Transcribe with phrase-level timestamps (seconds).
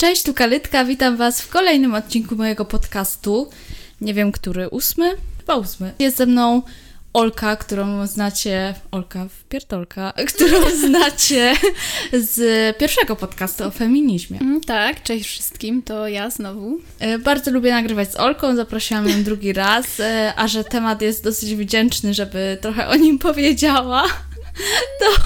[0.00, 3.50] Cześć, tu Kalytka, witam Was w kolejnym odcinku mojego podcastu.
[4.00, 5.10] Nie wiem, który, ósmy?
[5.38, 5.92] Chyba ósmy.
[5.98, 6.62] Jest ze mną
[7.12, 11.54] Olka, którą znacie, Olka Wpierdolka, którą znacie
[12.12, 14.40] z pierwszego podcastu o feminizmie.
[14.40, 16.78] Mm, tak, cześć wszystkim, to ja znowu.
[16.98, 21.24] E, Bardzo lubię nagrywać z Olką, zaprosiłam ją drugi raz, e, a że temat jest
[21.24, 24.04] dosyć wdzięczny, żeby trochę o nim powiedziała,
[25.00, 25.22] to,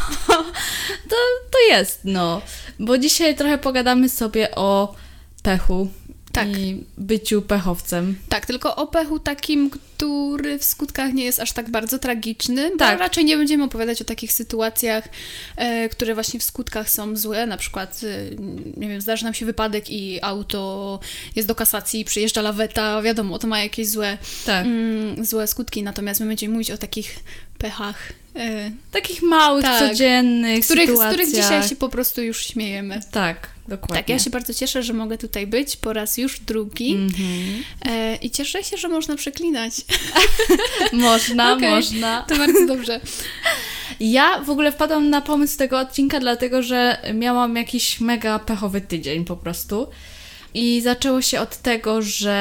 [1.09, 1.17] to,
[1.51, 2.43] to jest, no.
[2.83, 4.95] Bo dzisiaj trochę pogadamy sobie o
[5.43, 5.89] pechu
[6.33, 6.49] Tak.
[6.59, 8.17] i byciu pechowcem.
[8.29, 12.71] Tak, tylko o pechu takim, który w skutkach nie jest aż tak bardzo tragiczny.
[12.79, 12.99] Tak.
[12.99, 15.09] raczej nie będziemy opowiadać o takich sytuacjach,
[15.57, 17.47] e, które właśnie w skutkach są złe.
[17.47, 18.35] Na przykład, e,
[18.77, 21.01] nie wiem, zdarzy nam się wypadek i auto
[21.37, 24.67] jest do kasacji, przyjeżdża laweta, wiadomo, to ma jakieś złe, Tak.
[24.67, 25.83] mm, złe skutki.
[25.83, 27.17] Natomiast my będziemy mówić o takich
[27.59, 29.89] pechach, e, Takich małych, Tak.
[29.89, 31.13] codziennych z, których, z sytuacjach.
[31.15, 33.01] których dzisiaj się po prostu już śmiejemy.
[33.11, 33.97] Tak, dokładnie.
[33.97, 36.95] Tak, ja się bardzo cieszę, że mogę tutaj być po raz już drugi.
[36.95, 37.65] Mhm.
[37.85, 39.75] E, I cieszę się, że można przeklinać.
[40.93, 41.71] Można, Okej.
[41.71, 42.23] można.
[42.29, 43.01] To bardzo dobrze.
[44.01, 49.25] Ja w ogóle wpadłam na pomysł tego odcinka, dlatego że miałam jakiś mega pechowy tydzień
[49.25, 49.87] po prostu.
[50.55, 52.33] I zaczęło się od tego, że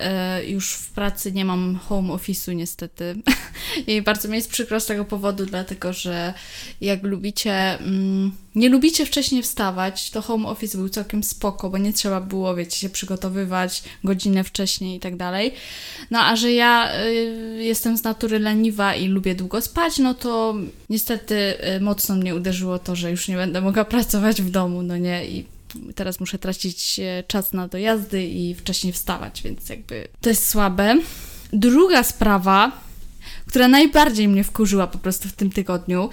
[0.00, 3.14] e, już w pracy nie mam home office'u niestety.
[3.86, 6.34] I bardzo mi jest przykro z tego powodu, dlatego że
[6.80, 11.92] jak lubicie, mm, nie lubicie wcześniej wstawać, to home office był całkiem spoko, bo nie
[11.92, 15.52] trzeba było, wiecie, się przygotowywać godzinę wcześniej i tak dalej.
[16.10, 20.54] No a że ja y, jestem z natury leniwa i lubię długo spać, no to
[20.90, 21.34] niestety
[21.76, 25.26] y, mocno mnie uderzyło to, że już nie będę mogła pracować w domu, no nie,
[25.26, 25.59] i
[25.94, 30.96] teraz muszę tracić e, czas na dojazdy i wcześniej wstawać, więc jakby to jest słabe.
[31.52, 32.72] Druga sprawa,
[33.46, 36.08] która najbardziej mnie wkurzyła po prostu w tym tygodniu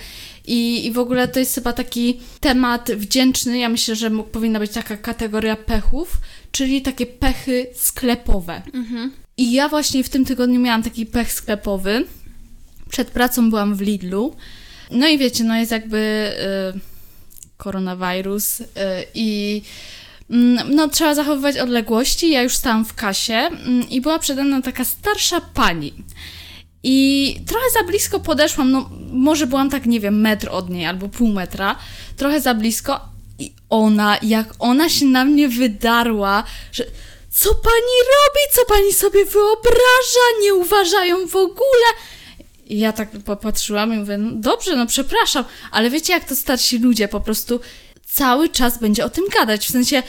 [0.48, 4.60] i, i w ogóle to jest chyba taki temat wdzięczny, ja myślę, że mógł- powinna
[4.60, 6.18] być taka kategoria pechów,
[6.52, 8.62] czyli takie pechy sklepowe.
[9.38, 12.06] I ja właśnie w tym tygodniu miałam taki pech sklepowy.
[12.90, 14.36] Przed pracą byłam w Lidlu.
[14.92, 16.32] No i wiecie, no jest jakby
[16.76, 16.97] y,
[17.58, 18.66] koronawirus y,
[19.14, 19.62] i
[20.30, 22.32] mm, no trzeba zachowywać odległości.
[22.32, 25.94] Ja już stałam w kasie mm, i była przede mną taka starsza pani.
[26.84, 31.10] I trochę za blisko podeszłam, no może byłam tak, nie wiem, metr od niej albo
[31.10, 31.76] pół metra,
[32.17, 33.00] trochę za blisko
[33.40, 36.84] i ona, jak ona się na mnie wydarła, że
[37.32, 41.88] co pani robi, co pani sobie wyobraża, nie uważają w ogóle.
[42.70, 46.80] I ja tak popatrzyłam i mówię, no dobrze, no przepraszam, ale wiecie jak to starsi
[46.80, 47.60] ludzie po prostu
[48.05, 50.04] cały czas będzie o tym gadać, w sensie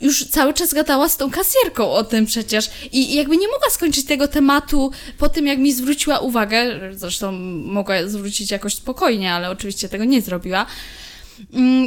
[0.00, 4.06] już cały czas gadała z tą kasjerką o tym przecież i jakby nie mogła skończyć
[4.06, 7.32] tego tematu po tym, jak mi zwróciła uwagę, zresztą
[7.64, 10.66] mogła zwrócić jakoś spokojnie, ale oczywiście tego nie zrobiła,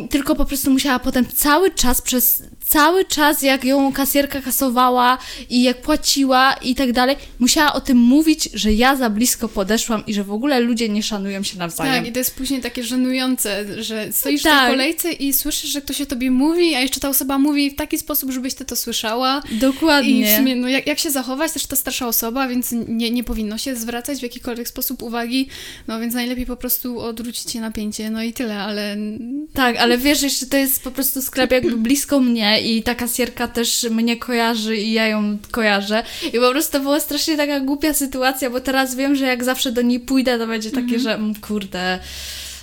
[0.10, 5.18] tylko po prostu musiała potem cały czas, przez cały czas, jak ją kasjerka kasowała
[5.50, 10.06] i jak płaciła i tak dalej, musiała o tym mówić, że ja za blisko podeszłam
[10.06, 11.96] i że w ogóle ludzie nie szanują się nawzajem.
[11.96, 14.68] Tak, i to jest później takie żenujące, że stoisz w Tak.
[14.68, 17.76] tej kolejce i słyszysz, że ktoś o tobie mówi, a jeszcze ta osoba mówi w
[17.76, 19.42] taki sposób, żebyś ty to słyszała.
[19.52, 20.20] Dokładnie.
[20.20, 23.24] I w sumie, no jak, jak się zachować, też to starsza osoba, więc nie, nie
[23.24, 25.48] powinno się zwracać w jakikolwiek sposób uwagi,
[25.88, 28.98] no więc najlepiej po prostu odwrócić się napięcie, no i tyle, ale
[29.54, 33.48] Tak, ale wiesz, jeszcze to jest po prostu sklep jakby blisko mnie i ta kasjerka
[33.48, 36.04] też mnie kojarzy i ja ją kojarzę.
[36.34, 39.72] I po prostu to była strasznie taka głupia sytuacja, bo teraz wiem, że jak zawsze
[39.72, 42.00] do niej pójdę, to będzie takie, że mm, kurde,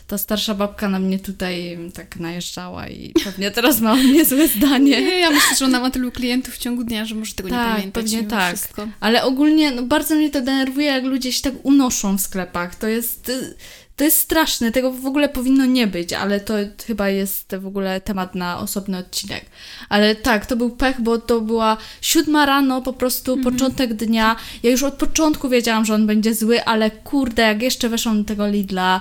[0.06, 4.48] ta starsza babka na mnie tutaj tak najeżdżała i pewnie teraz ma o mnie złe
[4.48, 5.02] zdanie.
[5.02, 7.54] nie, ja myślę, że ona ma tylu klientów w ciągu dnia, że może tego nie
[7.54, 8.04] Tak, pamiętać.
[8.04, 8.56] pewnie tak.
[8.56, 8.88] Wszystko.
[9.00, 12.74] Ale ogólnie no, bardzo mnie to denerwuje, jak ludzie się tak unoszą w sklepach.
[12.74, 13.54] To jest, y,
[13.97, 16.55] to jest straszne, tego w ogóle powinno nie być, ale to
[16.87, 19.44] chyba jest w ogóle temat na osobny odcinek.
[19.88, 24.37] Ale tak, to był pech, bo to była siódma rano, po prostu początek dnia.
[24.62, 28.28] Ja już od początku wiedziałam, że on będzie zły, ale kurde, jak jeszcze weszłam do
[28.28, 29.00] tego Lidla,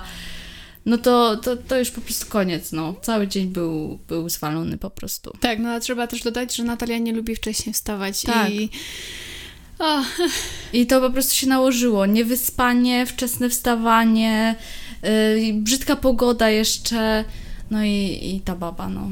[0.86, 2.94] no to, to, to już po prostu koniec, no.
[3.02, 5.36] Cały dzień był, był zwalony po prostu.
[5.40, 8.50] Tak, no a trzeba też dodać, że Natalia nie lubi wcześniej wstawać Tak.
[8.50, 8.70] i...
[9.78, 10.02] O,
[10.72, 12.06] I to po prostu się nałożyło.
[12.06, 14.54] Niewyspanie, wczesne wstawanie,
[15.02, 17.24] yy, brzydka pogoda jeszcze,
[17.70, 19.10] no i, i ta baba, no.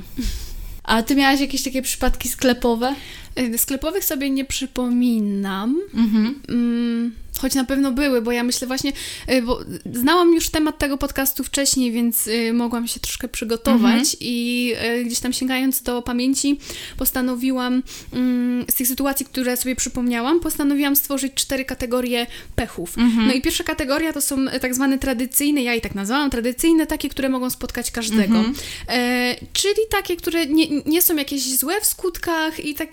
[0.82, 2.94] A ty miałaś jakieś takie przypadki sklepowe?
[3.38, 5.80] y, sklepowych sobie nie przypominam.
[5.94, 6.42] Mhm.
[6.48, 8.92] Mm, choć na pewno były, bo ja myślę właśnie,
[9.30, 9.60] y, bo
[9.92, 14.16] znałam już temat tego podcastu wcześniej, więc y, mogłam się troszkę przygotować Mhm.
[14.20, 16.58] i y, gdzieś tam sięgając do pamięci
[16.96, 22.98] postanowiłam mm, z tych sytuacji, które sobie przypomniałam, postanowiłam stworzyć cztery kategorie pechów.
[22.98, 23.26] Mhm.
[23.26, 27.08] No i pierwsza kategoria to są tak zwane tradycyjne, ja i tak nazwałam, tradycyjne takie,
[27.08, 28.38] które mogą spotkać każdego.
[28.38, 28.54] Mhm.
[28.88, 32.90] E, czyli takie, które nie, nie są jakieś złe w skutkach i tak,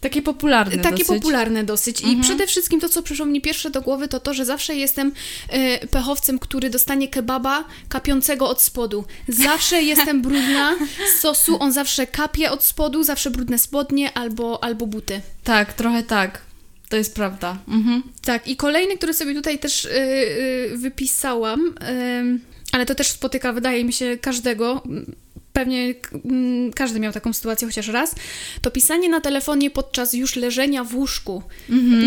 [0.00, 1.06] Takie popularne takie dosyć.
[1.08, 2.00] popularne dosyć.
[2.00, 2.22] I Mhm.
[2.22, 5.12] przede wszystkim to, co przyszło mi pierwsze do głowy, to to, że zawsze jestem
[5.48, 9.04] e, pechowcem, który dostanie kebaba kapiącego od spodu.
[9.28, 10.76] Zawsze jestem brudna
[11.16, 15.20] z sosu, on zawsze kapie od spodu, zawsze brudne spodnie albo, albo buty.
[15.44, 16.40] Tak, trochę tak.
[16.88, 17.58] To jest prawda.
[17.68, 18.02] Mhm.
[18.22, 21.74] Tak, i kolejny, który sobie tutaj też y, y, wypisałam,
[22.72, 24.82] ale to też spotyka, wydaje mi się, każdego.
[25.58, 25.94] Pewnie
[26.24, 28.14] mm, każdy miał taką sytuację chociaż raz.
[28.62, 31.42] To pisanie na telefonie podczas już leżenia w łóżku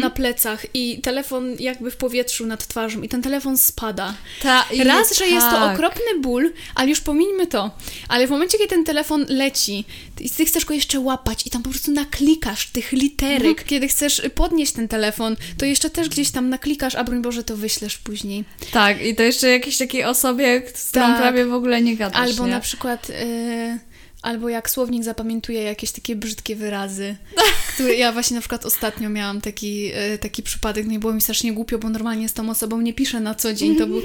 [0.01, 4.13] na plecach i telefon jakby w powietrzu nad twarzą i ten telefon spada.
[4.41, 5.75] Ta, Raz, że jest to tak.
[5.75, 7.71] okropny ból, ale już pomińmy to.
[8.07, 9.85] Ale w momencie, kiedy ten telefon leci
[10.21, 13.67] i ty chcesz go jeszcze łapać i tam po prostu naklikasz tych literek, Mhm.
[13.67, 17.57] kiedy chcesz podnieść ten telefon, to jeszcze też gdzieś tam naklikasz, a broń Boże, to
[17.57, 18.43] wyślesz później.
[18.71, 21.17] Tak, i to jeszcze jakiejś takiej osobie, z którą Tak.
[21.21, 22.51] prawie w ogóle nie gadasz, Albo nie?
[22.51, 23.09] na przykład...
[23.09, 23.79] y,
[24.21, 27.15] Albo jak słownik zapamiętuje jakieś takie brzydkie wyrazy,
[27.73, 31.21] które ja właśnie na przykład ostatnio miałam taki, y, taki przypadek, no i było mi
[31.21, 33.75] strasznie głupio, bo normalnie z tą osobą nie piszę na co dzień.
[33.75, 34.01] To, był,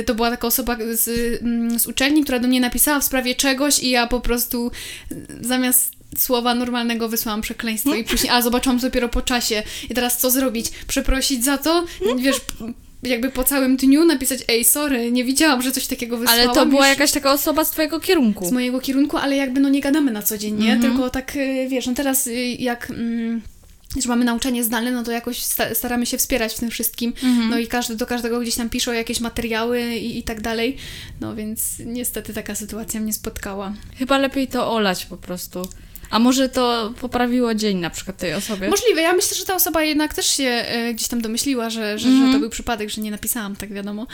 [0.00, 1.08] y, to była taka osoba z,
[1.42, 4.70] mm, z uczelni, która do mnie napisała w sprawie czegoś i ja po prostu
[5.12, 10.18] y, zamiast słowa normalnego wysłałam przekleństwo i później, a zobaczyłam dopiero po czasie i teraz
[10.18, 10.70] co zrobić?
[10.86, 11.84] Przeprosić za to?
[12.16, 12.72] Wiesz, p-
[13.02, 16.44] jakby po całym dniu napisać, ej, sorry, nie widziałam, że coś takiego wysłałam.
[16.44, 18.46] Ale to była już jakaś taka osoba z twojego kierunku.
[18.48, 20.72] z mojego kierunku, ale jakby no nie gadamy na co dzień, nie?
[20.72, 20.80] Mhm.
[20.92, 22.90] Tylko tak, y, wiesz, no teraz y, jak...
[22.90, 23.42] Mm,
[24.02, 27.12] że mamy nauczanie zdalne, no to jakoś sta- staramy się wspierać w tym wszystkim.
[27.24, 27.50] Mhm.
[27.50, 30.76] No i każdy do każdego gdzieś tam piszą jakieś materiały i, i tak dalej.
[31.20, 33.72] No więc niestety taka sytuacja mnie spotkała.
[33.98, 35.68] Chyba lepiej to olać po prostu.
[36.10, 38.68] A może to poprawiło dzień na przykład tej osobie?
[38.70, 42.08] Możliwe, ja myślę, że ta osoba jednak też się e, gdzieś tam domyśliła, że, że,
[42.08, 42.32] że Mhm.
[42.32, 44.06] to był przypadek, że nie napisałam, tak wiadomo.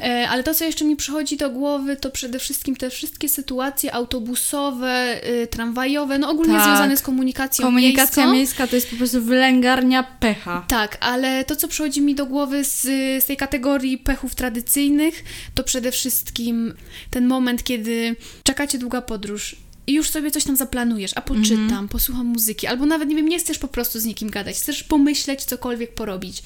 [0.00, 3.94] E, ale to, co jeszcze mi przychodzi do głowy, to przede wszystkim te wszystkie sytuacje
[3.94, 6.64] autobusowe, y, tramwajowe, no ogólnie Tak.
[6.64, 8.34] związane z komunikacją Komunikacja miejską.
[8.36, 10.64] miejska to jest po prostu wylęgarnia pecha.
[10.68, 12.80] Tak, ale to, co przychodzi mi do głowy z,
[13.22, 15.24] z tej kategorii pechów tradycyjnych,
[15.54, 16.74] to przede wszystkim
[17.10, 19.56] ten moment, kiedy czekacie długa podróż
[19.86, 21.88] i już sobie coś tam zaplanujesz, a poczytam, Mhm.
[21.88, 25.44] posłucham muzyki, albo nawet, nie wiem, nie chcesz po prostu z nikim gadać, chcesz pomyśleć,
[25.44, 26.42] cokolwiek porobić.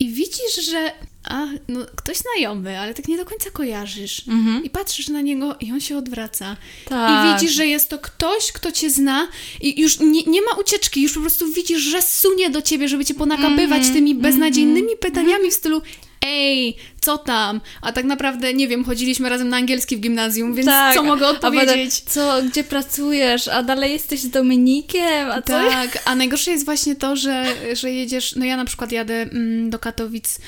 [0.00, 0.92] I widzisz, że
[1.24, 4.28] a, no, ktoś znajomy, ale tak nie do końca kojarzysz.
[4.28, 4.64] Mhm.
[4.64, 6.56] I patrzysz na niego i on się odwraca.
[6.88, 7.10] Tak.
[7.10, 9.28] I widzisz, że jest to ktoś, kto cię zna
[9.60, 13.04] i już nie, nie ma ucieczki, już po prostu widzisz, że sunie do ciebie, żeby
[13.04, 15.82] cię ponakapywać Mhm, tymi beznadziejnymi pytaniami w stylu
[16.26, 17.60] ej, co tam?
[17.82, 21.26] A tak naprawdę, nie wiem, chodziliśmy razem na angielski w gimnazjum, więc Tak, co mogę
[21.26, 21.94] A odpowiedzieć?
[22.00, 23.48] co, gdzie pracujesz?
[23.48, 25.30] A dalej jesteś z Dominikiem?
[25.30, 25.52] A co?
[25.70, 29.70] Tak, a najgorsze jest właśnie to, że, że jedziesz, no ja na przykład jadę mm,
[29.70, 30.38] do Katowic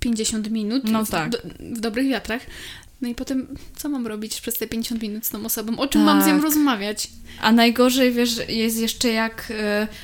[0.00, 1.30] 50 minut No w, tak.
[1.30, 2.42] do, w dobrych wiatrach,
[3.02, 3.46] no i potem
[3.76, 5.78] co mam robić przez te 50 minut z tą osobą?
[5.78, 6.42] O czym mam z nią Tak.
[6.42, 7.08] rozmawiać?
[7.40, 9.52] A najgorzej, wiesz, jest jeszcze jak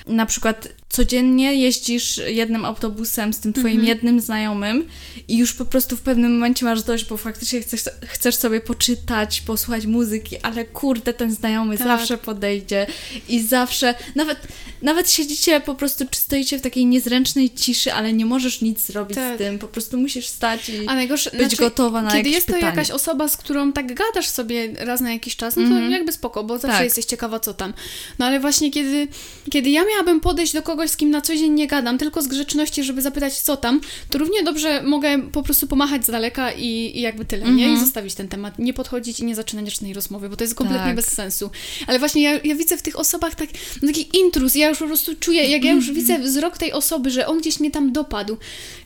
[0.09, 3.87] y, na przykład codziennie jeździsz jednym autobusem z tym twoim Mhm.
[3.89, 4.89] jednym znajomym
[5.29, 9.41] i już po prostu w pewnym momencie masz dość, bo faktycznie chcesz, chcesz sobie poczytać,
[9.41, 11.87] posłuchać muzyki, ale kurde, ten znajomy Tak.
[11.87, 12.87] zawsze podejdzie
[13.29, 14.39] i zawsze, nawet,
[14.83, 19.15] nawet siedzicie po prostu, czy stoicie w takiej niezręcznej ciszy, ale nie możesz nic zrobić
[19.17, 19.35] Tak.
[19.35, 22.53] z tym, po prostu musisz stać i najgorsze, być znaczy, gotowa na Kiedy jest to
[22.53, 22.71] pytanie.
[22.71, 25.93] jakaś osoba, z którą tak gadasz sobie raz na jakiś czas, no to Mhm.
[25.93, 26.85] jakby spoko, bo zawsze Tak.
[26.85, 27.75] jesteś ciekawa, co tam.
[28.19, 29.09] No ale właśnie kiedy,
[29.51, 32.27] kiedy ja miałabym podejść do kogoś, z kim na co dzień nie gadam, tylko z
[32.27, 33.81] grzeczności, żeby zapytać, co tam,
[34.11, 37.63] to równie dobrze mogę po prostu pomachać z daleka i, i jakby tyle, nie?
[37.63, 37.81] I Mhm.
[37.87, 40.97] zostawić ten temat, nie podchodzić i nie zaczynać żadnej rozmowy, bo to jest kompletnie Tak.
[40.97, 41.51] bez sensu.
[41.87, 43.49] Ale właśnie ja, ja widzę w tych osobach tak,
[43.83, 47.11] no taki intruz, ja już po prostu czuję, jak ja już widzę wzrok tej osoby,
[47.11, 48.37] że on gdzieś mnie tam dopadł.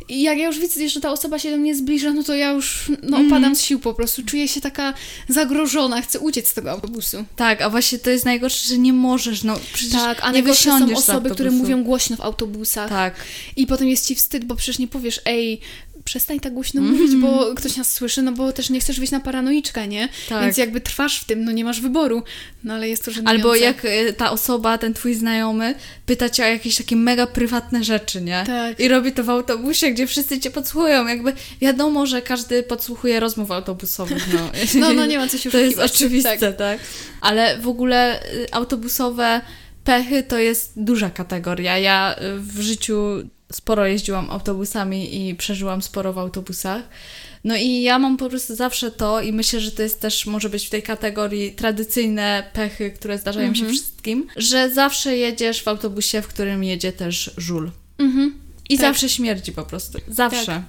[0.09, 2.51] I jak ja już widzę, że ta osoba się do mnie zbliża, no to ja
[2.51, 3.27] już no, Mhm.
[3.27, 4.23] opadam z sił po prostu.
[4.27, 4.95] Czuję się taka
[5.29, 7.25] zagrożona, chcę uciec z tego autobusu.
[7.37, 10.45] Tak, a właśnie to jest najgorsze, że nie możesz, no przecież Tak, a nie są
[10.45, 11.71] wysiądziesz z osoby, które autobusu.
[11.81, 12.89] Mówią głośno w autobusach.
[12.89, 13.15] Tak,
[13.57, 15.61] I potem jest ci wstyd, bo przecież nie powiesz, ej,
[16.05, 16.99] przestań tak głośno Mhm.
[17.01, 20.09] mówić, bo ktoś nas słyszy, no bo też nie chcesz wyjść na paranoiczkę, nie?
[20.29, 20.43] Tak.
[20.45, 22.23] Więc jakby trwasz w tym, no nie masz wyboru.
[22.65, 23.37] No ale jest to żenujące.
[23.43, 25.75] Albo jak e, ta osoba, ten twój znajomy,
[26.07, 28.45] pyta cię o jakieś takie mega prywatne rzeczy, nie?
[28.47, 28.81] Tak.
[28.81, 31.07] I robi to w autobusie, gdzie wszyscy cię podsłuchują.
[31.07, 34.51] Jakby wiadomo, że każdy podsłuchuje rozmów autobusowych, no.
[34.81, 36.57] No, no nie ma co się To jest oczywiste, Tak.
[36.57, 36.81] tak.
[37.21, 39.41] Ale w ogóle y, autobusowe
[39.85, 41.79] pechy to jest duża kategoria.
[41.79, 43.05] Ja y, w życiu
[43.53, 46.83] sporo jeździłam autobusami i przeżyłam sporo w autobusach.
[47.45, 50.49] No i ja mam po prostu zawsze to i myślę, że to jest też, może
[50.49, 53.67] być w tej kategorii tradycyjne pechy, które zdarzają Mhm.
[53.67, 57.71] się wszystkim, że zawsze jedziesz w autobusie, w którym jedzie też żul.
[57.99, 58.35] Mhm.
[58.69, 58.87] I Tak.
[58.87, 59.99] zawsze śmierdzi po prostu.
[60.09, 60.47] Zawsze.
[60.47, 60.63] Tak.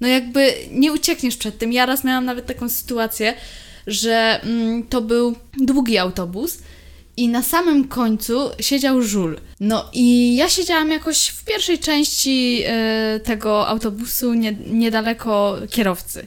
[0.00, 1.72] No jakby nie uciekniesz przed tym.
[1.72, 3.34] Ja raz miałam nawet taką sytuację,
[3.86, 6.58] że mm, to był długi autobus
[7.16, 9.38] i na samym końcu siedział żul.
[9.60, 16.26] No i ja siedziałam jakoś w pierwszej części e, tego autobusu, nie, niedaleko kierowcy.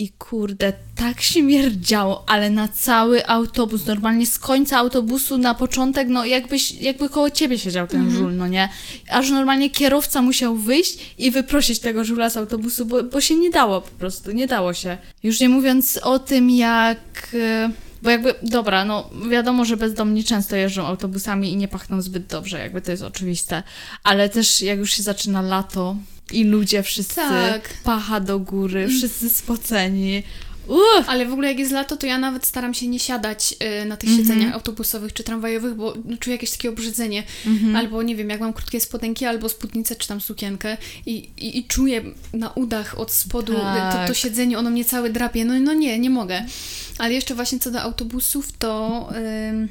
[0.00, 6.24] I kurde, tak śmierdziało, ale na cały autobus, normalnie z końca autobusu na początek, no
[6.24, 8.68] jakbyś, jakby koło ciebie siedział ten żul, no nie?
[9.10, 13.50] Aż normalnie kierowca musiał wyjść i wyprosić tego żula z autobusu, bo, bo się nie
[13.50, 14.98] dało po prostu, nie dało się.
[15.22, 17.28] Już nie mówiąc o tym, jak...
[17.34, 17.70] e,
[18.02, 22.58] Bo jakby, dobra, no wiadomo, że bezdomni często jeżdżą autobusami i nie pachną zbyt dobrze,
[22.58, 23.62] jakby to jest oczywiste,
[24.02, 25.96] ale też jak już się zaczyna lato
[26.32, 27.68] i ludzie wszyscy Tak.
[27.84, 30.22] pacha do góry, wszyscy spoceni.
[30.68, 33.84] Uff, Ale w ogóle jak jest lato, to ja nawet staram się nie siadać y,
[33.84, 34.26] na tych Mhm.
[34.28, 37.22] siedzeniach autobusowych czy tramwajowych, bo no, czuję jakieś takie obrzydzenie.
[37.46, 37.76] Mhm.
[37.76, 41.64] Albo nie wiem, jak mam krótkie spodenki, albo spódnicę czy tam sukienkę i, i, i
[41.64, 44.08] czuję na udach od spodu y, to, Tak.
[44.08, 45.44] to siedzenie, ono mnie całe drapie.
[45.44, 46.44] No, no nie, nie mogę.
[46.98, 49.08] Ale jeszcze właśnie co do autobusów, to,
[49.50, 49.68] ym,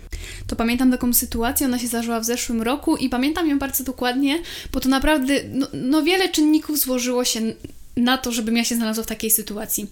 [0.47, 4.39] to pamiętam taką sytuację, ona się zdarzyła w zeszłym roku i pamiętam ją bardzo dokładnie,
[4.73, 7.39] bo to naprawdę, no, no wiele czynników złożyło się
[7.97, 9.87] na to, żebym ja się znalazła w takiej sytuacji.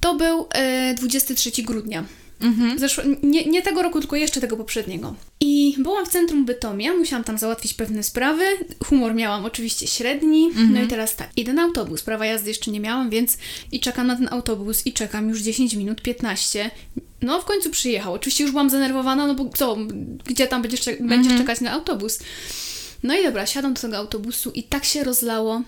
[0.00, 2.04] To był e, 23 grudnia.
[2.76, 5.14] Zeszło, nie, nie tego roku, tylko jeszcze tego poprzedniego.
[5.40, 8.44] I byłam w centrum Bytomia, musiałam tam załatwić pewne sprawy.
[8.84, 10.50] Humor miałam oczywiście średni.
[10.72, 12.02] No i teraz tak, idę na autobus.
[12.02, 13.38] Prawa jazdy jeszcze nie miałam, więc
[13.72, 16.70] i czekam na ten autobus i czekam już 10 minut, 15.
[17.22, 18.12] No w końcu przyjechał.
[18.12, 19.76] Oczywiście już byłam zdenerwowana, no bo co,
[20.24, 22.18] gdzie tam będziesz, będziesz czekać na autobus?
[23.02, 25.62] No i dobra, siadam do tego autobusu i tak się rozlało,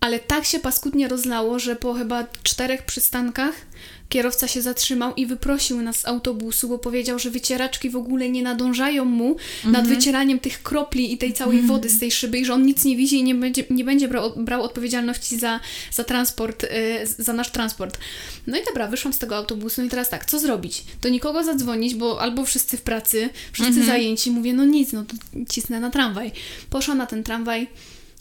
[0.00, 3.54] ale tak się paskudnie rozlało, że po chyba czterech przystankach
[4.08, 8.42] kierowca się zatrzymał i wyprosił nas z autobusu, bo powiedział, że wycieraczki w ogóle nie
[8.42, 12.54] nadążają mu nad wycieraniem tych kropli i tej całej wody z tej szyby i że
[12.54, 15.60] on nic nie widzi i nie będzie, nie będzie brał, brał odpowiedzialności za,
[15.92, 16.68] za transport, y,
[17.18, 17.98] za nasz transport.
[18.46, 20.84] No i dobra, wyszłam z tego autobusu i teraz tak, co zrobić?
[21.02, 24.30] Do nikogo zadzwonić, bo albo wszyscy w pracy, wszyscy zajęci.
[24.30, 25.16] Mówię, no nic, no to
[25.50, 26.32] cisnę na tramwaj.
[26.70, 27.68] Poszłam na ten tramwaj,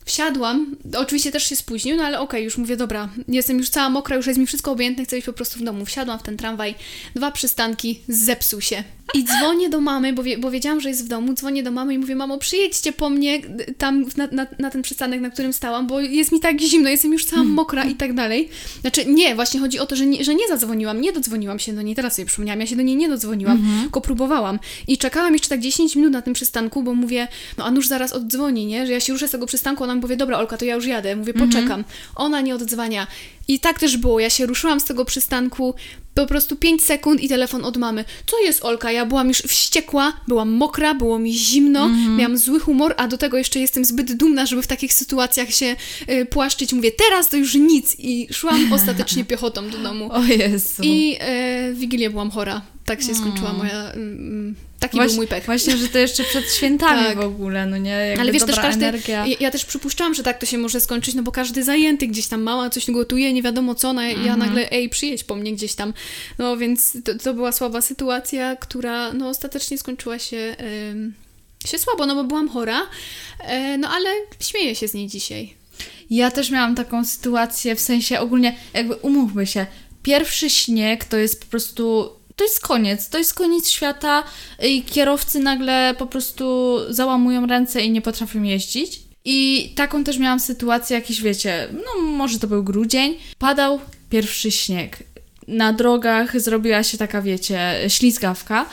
[0.06, 4.16] Wsiadłam, oczywiście też się spóźnił, no ale okej, już mówię, dobra, jestem już cała mokra,
[4.16, 5.86] już jest mi wszystko obojętne, chcę być po prostu w domu.
[5.86, 6.76] Wsiadłam w ten tramwaj,
[7.16, 8.84] dwa przystanki, zepsuł się.
[9.14, 11.94] I dzwonię do mamy, bo, wie, bo wiedziałam, że jest w domu, dzwonię do mamy
[11.94, 15.54] i mówię, mamo, przyjedźcie po mnie y, tam na, na, na ten przystanek, na którym
[15.54, 18.50] stałam, bo jest mi tak zimno, jestem już cała mokra i tak dalej.
[18.82, 21.82] Znaczy nie, właśnie chodzi o to, że nie, że nie zadzwoniłam, nie dodzwoniłam się do
[21.82, 24.60] niej, teraz sobie przypomniałam, ja się do niej nie dodzwoniłam, tylko próbowałam.
[24.88, 28.14] I czekałam jeszcze tak 10 minut na tym przystanku, bo mówię, no a nuż zaraz
[28.14, 28.88] oddzwoni, nie?
[28.88, 30.86] Że ja się ruszę z tego przystanku, ona mi powie, dobra Olka, to ja już
[30.86, 31.16] jadę.
[31.16, 31.84] Mówię, poczekam.
[32.16, 33.08] Ona nie oddzwania.
[33.48, 35.76] I tak też było, ja się ruszyłam z tego przystanku,
[36.16, 38.06] po prostu 5 sekund i telefon od mamy.
[38.26, 38.92] Co jest Olka?
[38.92, 43.38] Ja byłam już wściekła, byłam mokra, było mi zimno, miałam zły humor, a do tego
[43.38, 45.76] jeszcze jestem zbyt dumna, żeby w takich sytuacjach się
[46.10, 46.74] y, płaszczyć.
[46.74, 47.96] Mówię, teraz to już nic.
[48.00, 50.10] I szłam ostatecznie piechotą do domu.
[50.12, 50.84] o Jezu.
[50.84, 51.18] I
[51.74, 52.75] w Wigilię byłam chora.
[52.86, 53.92] Tak się skończyła moja...
[53.92, 55.46] Mm, taki był mój pech.
[55.46, 57.18] Właśnie, że to jeszcze przed świętami Tak.
[57.18, 57.90] w ogóle, no nie?
[57.90, 58.86] Jakby Ale wiesz, też każdy.
[58.86, 59.28] energia.
[59.28, 62.28] Ja, ja też przypuszczałam, że tak to się może skończyć, no bo każdy zajęty gdzieś
[62.28, 65.76] tam mała coś gotuje, nie wiadomo co, no, ja nagle, ej, przyjedź po mnie gdzieś
[65.76, 65.94] tam.
[66.38, 70.56] No więc to, to była słaba sytuacja, która no ostatecznie skończyła się,
[71.66, 72.82] się słabo, no bo byłam chora,
[73.40, 75.54] e, no ale śmieję się z niej dzisiaj.
[76.10, 79.66] Ja też miałam taką sytuację, w sensie ogólnie, jakby umówmy się,
[80.04, 82.10] pierwszy śnieg to jest po prostu.
[82.36, 84.24] To jest koniec, to jest koniec świata
[84.64, 89.02] i kierowcy nagle po prostu załamują ręce i nie potrafią jeździć.
[89.26, 94.98] I taką też miałam sytuację, jakiś wiecie, no może to był grudzień, padał pierwszy śnieg.
[95.48, 98.66] Na drogach zrobiła się taka, wiecie, ślizgawka.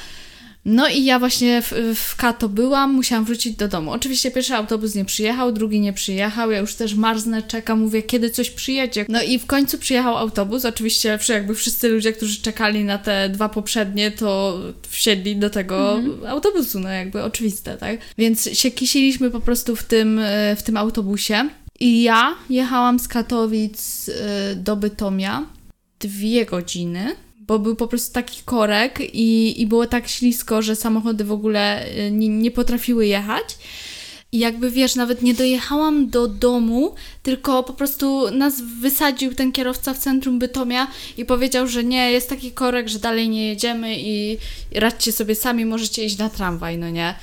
[0.64, 3.90] No i ja właśnie w, w Kato byłam, musiałam wrócić do domu.
[3.90, 8.30] Oczywiście pierwszy autobus nie przyjechał, drugi nie przyjechał, ja już też marznę, czekam, mówię, kiedy
[8.30, 9.06] coś przyjedzie.
[9.08, 13.48] No i w końcu przyjechał autobus, oczywiście jakby wszyscy ludzie, którzy czekali na te dwa
[13.48, 17.98] poprzednie, to wsiedli do tego autobusu, no jakby oczywiste, tak?
[18.18, 21.48] Więc się kisiliśmy po prostu w tym, e, w tym autobusie.
[21.80, 25.46] I ja jechałam z Katowic e, do Bytomia
[26.00, 27.16] dwie godziny,
[27.46, 31.86] bo był po prostu taki korek i, i było tak ślisko, że samochody w ogóle
[31.98, 33.58] y, nie, nie potrafiły jechać.
[34.32, 39.94] I jakby wiesz, nawet nie dojechałam do domu, tylko po prostu nas wysadził ten kierowca
[39.94, 44.38] w centrum Bytomia i powiedział, że nie, jest taki korek, że dalej nie jedziemy i
[44.74, 47.14] radźcie sobie sami, możecie iść na tramwaj, no nie.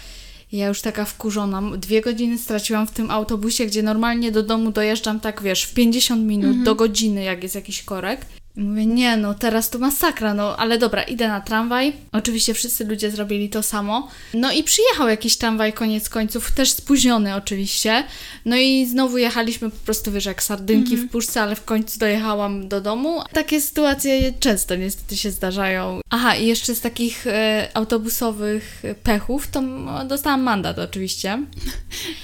[0.52, 1.62] Ja już taka wkurzona.
[1.78, 6.24] Dwie godziny straciłam w tym autobusie, gdzie normalnie do domu dojeżdżam tak, wiesz, w 50
[6.24, 8.26] minut do godziny, jak jest jakiś korek.
[8.60, 11.94] I mówię, nie no, teraz to masakra, no ale dobra, idę na tramwaj.
[12.12, 14.08] Oczywiście wszyscy ludzie zrobili to samo.
[14.34, 18.04] No i przyjechał jakiś tramwaj koniec końców, też spóźniony oczywiście.
[18.46, 22.68] No i znowu jechaliśmy po prostu, wiesz, jak sardynki w puszce, ale w końcu dojechałam
[22.68, 23.22] do domu.
[23.34, 26.02] Takie sytuacje często niestety się zdarzają.
[26.10, 29.62] Aha, i jeszcze z takich e, autobusowych pechów, to
[30.08, 31.44] dostałam mandat oczywiście.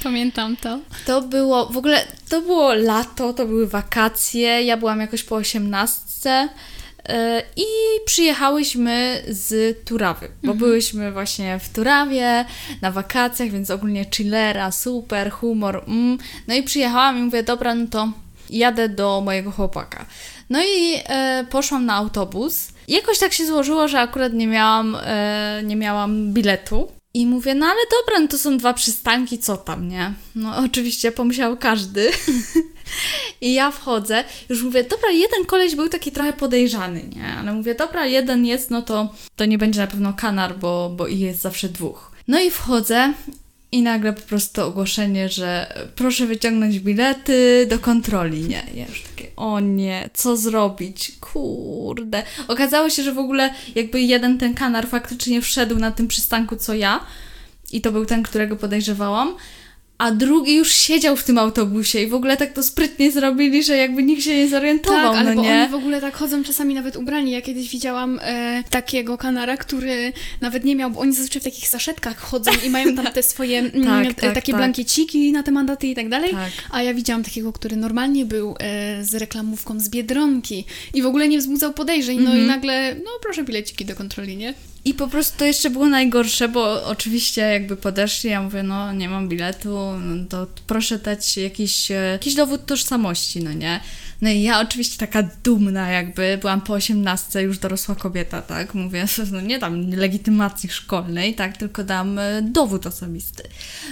[0.04, 0.80] Pamiętam to.
[1.06, 6.50] To było, w ogóle, to było lato, to były wakacje, ja byłam jakoś po osiemnastce
[7.10, 7.14] yy,
[7.56, 7.66] i
[8.06, 12.46] przyjechałyśmy z Turawy, bo byłyśmy właśnie w Turawie
[12.82, 16.18] na wakacjach, więc ogólnie chillera, super, humor, mm.
[16.48, 18.12] no i przyjechałam i mówię, dobra, no to
[18.50, 20.06] jadę do mojego chłopaka.
[20.50, 22.68] No i e, poszłam na autobus.
[22.88, 26.95] Jakoś tak się złożyło, że akurat nie miałam, e, nie miałam biletu.
[27.16, 30.14] I mówię, no ale dobra, no to są dwa przystanki, co tam, nie?
[30.36, 32.12] No oczywiście pomyślał każdy.
[33.42, 37.28] I ja wchodzę, już mówię, dobra, jeden koleś był taki trochę podejrzany, nie?
[37.28, 41.08] Ale mówię, dobra, jeden jest, no to, to nie będzie na pewno kanar, bo, bo
[41.08, 42.12] ich jest zawsze dwóch.
[42.28, 43.14] No i wchodzę
[43.76, 48.42] i nagle po prostu ogłoszenie, że proszę wyciągnąć bilety do kontroli.
[48.42, 51.12] Nie, ja już takie, o nie, co zrobić?
[51.20, 52.24] Kurde.
[52.48, 56.74] Okazało się, że w ogóle jakby jeden ten kanar faktycznie wszedł na tym przystanku co
[56.74, 57.00] ja
[57.72, 59.36] i to był ten, którego podejrzewałam,
[59.98, 63.78] a drugi już siedział w tym autobusie i w ogóle tak to sprytnie zrobili, że
[63.78, 65.62] jakby nikt się nie zorientował, Tak, ale no nie?
[65.62, 67.32] oni w ogóle tak chodzą czasami nawet ubrani.
[67.32, 71.68] Ja kiedyś widziałam e, takiego kanara, który nawet nie miał, bo oni zazwyczaj w takich
[71.68, 74.60] saszetkach chodzą i mają tam te swoje mm, Tak, e, tak, takie tak.
[74.62, 76.32] blankieciki na te mandaty i tak dalej.
[76.32, 76.52] Tak.
[76.72, 81.28] A ja widziałam takiego, który normalnie był e, z reklamówką z Biedronki i w ogóle
[81.28, 82.18] nie wzbudzał podejrzeń.
[82.18, 82.44] No Mhm.
[82.44, 84.54] i nagle, no proszę bileciki do kontroli, nie?
[84.86, 89.10] I po prostu to jeszcze było najgorsze, bo oczywiście jakby podeszli, ja mówię, no nie
[89.10, 93.80] mam biletu, no to proszę dać jakiś, e, jakiś dowód tożsamości, no nie?
[94.22, 98.74] No i ja oczywiście taka dumna jakby, byłam po 18, już dorosła kobieta, tak?
[98.74, 101.58] Mówię, no nie dam legitymacji szkolnej, tak?
[101.58, 103.44] Tylko dam e, dowód osobisty.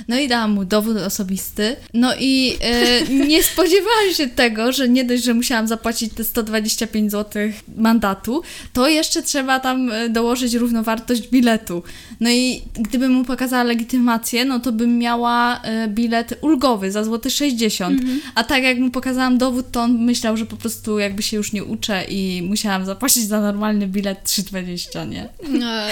[0.08, 5.06] No i dałam mu dowód osobisty, no i e, nie spodziewałam się tego, że nie
[5.06, 8.42] dość, że musiałam zapłacić te 125 zł mandatu,
[8.74, 11.84] to jeszcze trzeba tam e, dołożyć równowartość biletu.
[12.20, 18.02] No i gdybym mu pokazała legitymację, no to bym miała bilet ulgowy za złoty 60.
[18.36, 21.54] A tak jak mu pokazałam dowód, to on myślał, że po prostu jakby się już
[21.54, 25.30] nie uczę i musiałam zapłacić za normalny bilet 3,20, nie?
[25.66, 25.90] E,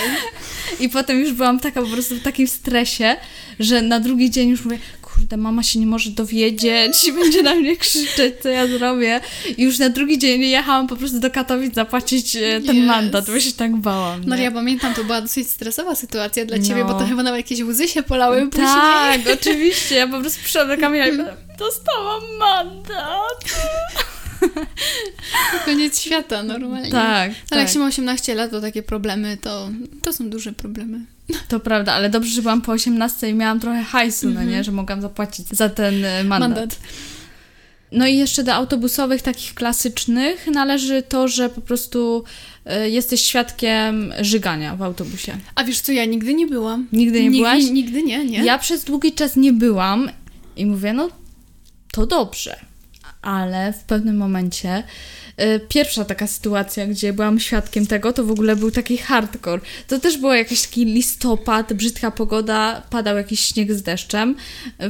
[0.79, 3.15] I potem już byłam taka po prostu w takim stresie,
[3.59, 7.55] że na drugi dzień już mówię, kurde, mama się nie może dowiedzieć i będzie na
[7.55, 9.19] mnie krzyczeć, co ja zrobię.
[9.57, 12.85] I już na drugi dzień jechałam po prostu do Katowic zapłacić e, ten Yes.
[12.87, 14.21] mandat, bo się tak bałam.
[14.25, 14.43] No nie?
[14.43, 16.93] ja pamiętam, to była dosyć stresowa sytuacja dla ciebie, No.
[16.93, 18.67] bo to chyba nawet jakieś łzy się polały później.
[18.67, 19.95] Tak, oczywiście.
[19.95, 21.11] Ja po prostu przyszłam do Kamila i
[21.59, 23.43] dostałam mandat.
[25.65, 26.91] Koniec świata normalnie.
[26.91, 27.59] Tak, Ale tak.
[27.59, 29.69] jak się ma 18 lat, to takie problemy, to,
[30.03, 31.05] to są duże problemy.
[31.47, 34.71] To prawda, ale dobrze, że byłam po 18 i miałam trochę hajsu, no nie, że
[34.71, 36.49] mogłam zapłacić za ten e, mandat.
[36.49, 36.79] Mandat.
[37.91, 42.23] No i jeszcze do autobusowych takich klasycznych należy to, że po prostu
[42.65, 45.37] e, jesteś świadkiem żygania w autobusie.
[45.55, 46.87] A wiesz co, ja nigdy nie byłam.
[46.91, 47.63] Nigdy nie nigdy, byłaś?
[47.63, 48.43] Nigdy nie, nie.
[48.43, 50.09] Ja przez długi czas nie byłam
[50.55, 51.09] i mówię, no
[51.91, 52.70] to dobrze.
[53.21, 54.83] Ale w pewnym momencie
[55.41, 59.61] y, pierwsza taka sytuacja, gdzie byłam świadkiem tego, to w ogóle był taki hardcore.
[59.87, 64.35] To też było jakiś taki listopad, brzydka pogoda, padał jakiś śnieg z deszczem.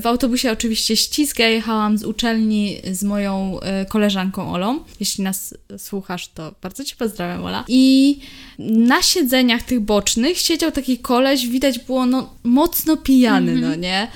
[0.01, 4.79] W autobusie oczywiście ścisk, ja jechałam z uczelni z moją y, koleżanką Olą.
[4.99, 7.65] Jeśli nas słuchasz, to bardzo Cię pozdrawiam, Ola.
[7.67, 8.19] I
[8.59, 14.07] na siedzeniach tych bocznych siedział taki koleś, widać było no mocno pijany, no nie?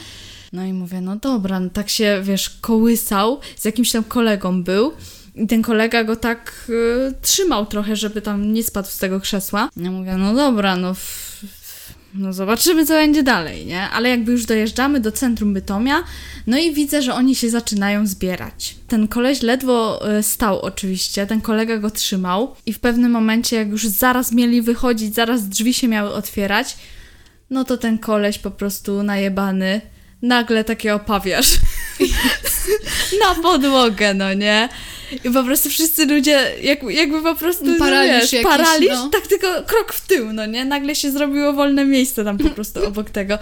[0.54, 4.92] No i mówię, no dobra, no tak się, wiesz, kołysał, z jakimś tam kolegą był.
[5.36, 9.70] I ten kolega go tak y, trzymał trochę, żeby tam nie spadł z tego krzesła.
[9.78, 13.82] Ja mówię, no dobra, no, f, f, no zobaczymy, co będzie dalej, nie?
[13.82, 16.04] Ale jakby już dojeżdżamy do centrum Bytomia,
[16.48, 18.76] no i widzę, że oni się zaczynają zbierać.
[18.88, 23.70] Ten koleś ledwo y, stał oczywiście, ten kolega go trzymał i w pewnym momencie, jak
[23.70, 26.78] już zaraz mieli wychodzić, zaraz drzwi się miały otwierać,
[27.50, 29.82] no to ten koleś po prostu najebany
[30.22, 31.48] nagle takie opawiasz
[33.28, 34.70] na podłogę, no nie?
[35.24, 39.10] I po prostu wszyscy ludzie, jak, jakby po prostu, no Paraliż wiesz, jakiś, paraliż, no.
[39.10, 40.66] tak tylko krok w tył, no nie?
[40.66, 43.38] Nagle się zrobiło wolne miejsce tam po prostu obok tego.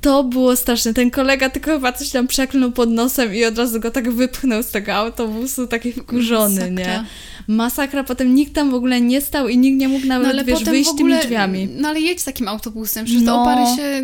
[0.00, 0.94] To było straszne.
[0.94, 4.62] Ten kolega tylko chyba coś tam przeklnął pod nosem i od razu go tak wypchnął
[4.62, 6.84] z tego autobusu, taki wkurzony, nie?
[6.84, 7.04] Masakra.
[7.48, 8.04] Masakra.
[8.04, 10.64] Potem nikt tam w ogóle nie stał i nikt nie mógł nawet, No ale wiesz,
[10.64, 11.68] wyjść ogóle, tymi drzwiami.
[11.76, 13.32] No ale jedź takim autobusem, przecież No.
[13.36, 14.02] te opary się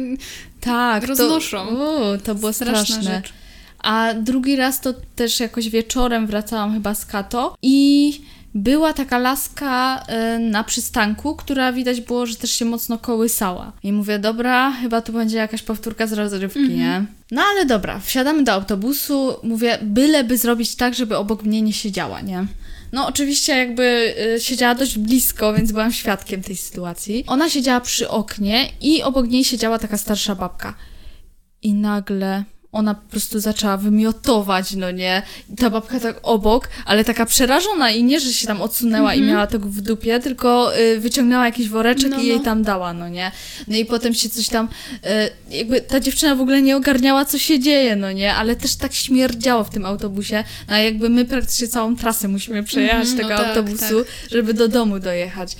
[0.67, 1.67] Tak, roznoszą.
[1.67, 1.75] To,
[2.15, 3.03] u, to było Straszna straszne.
[3.03, 3.33] rzecz.
[3.79, 8.13] A drugi raz to też jakoś wieczorem wracałam chyba z Kato i
[8.55, 10.03] była taka laska
[10.37, 13.73] y, na przystanku, która widać było, że też się mocno kołysała.
[13.83, 17.05] I mówię, dobra, chyba tu będzie jakaś powtórka z rozrywki, nie?
[17.31, 22.21] No ale dobra, wsiadamy do autobusu, mówię, byleby zrobić tak, żeby obok mnie nie siedziała,
[22.21, 22.47] nie?
[22.97, 27.25] No oczywiście jakby y, siedziała dość blisko, więc byłam świadkiem tej sytuacji.
[27.27, 30.75] Ona siedziała przy oknie i obok niej siedziała taka starsza babka.
[31.63, 32.45] I nagle
[32.77, 35.23] ona po prostu zaczęła wymiotować, no nie?
[35.53, 39.23] I ta babka tak obok, ale taka przerażona i nie, że się tam odsunęła i
[39.23, 42.23] miała tego w dupie, tylko y, wyciągnęła jakiś woreczek Mhm.
[42.23, 42.45] No, i jej no.
[42.45, 43.33] tam dała, no nie?
[43.69, 44.69] No i potem się coś tam,
[45.51, 48.35] y, jakby ta dziewczyna w ogóle nie ogarniała, co się dzieje, no nie?
[48.35, 52.63] Ale też tak śmierdziało w tym autobusie, no a jakby my praktycznie całą trasę musimy
[52.63, 55.57] przejechać Mhm, no tego tak, autobusu, żeby do domu dojechać.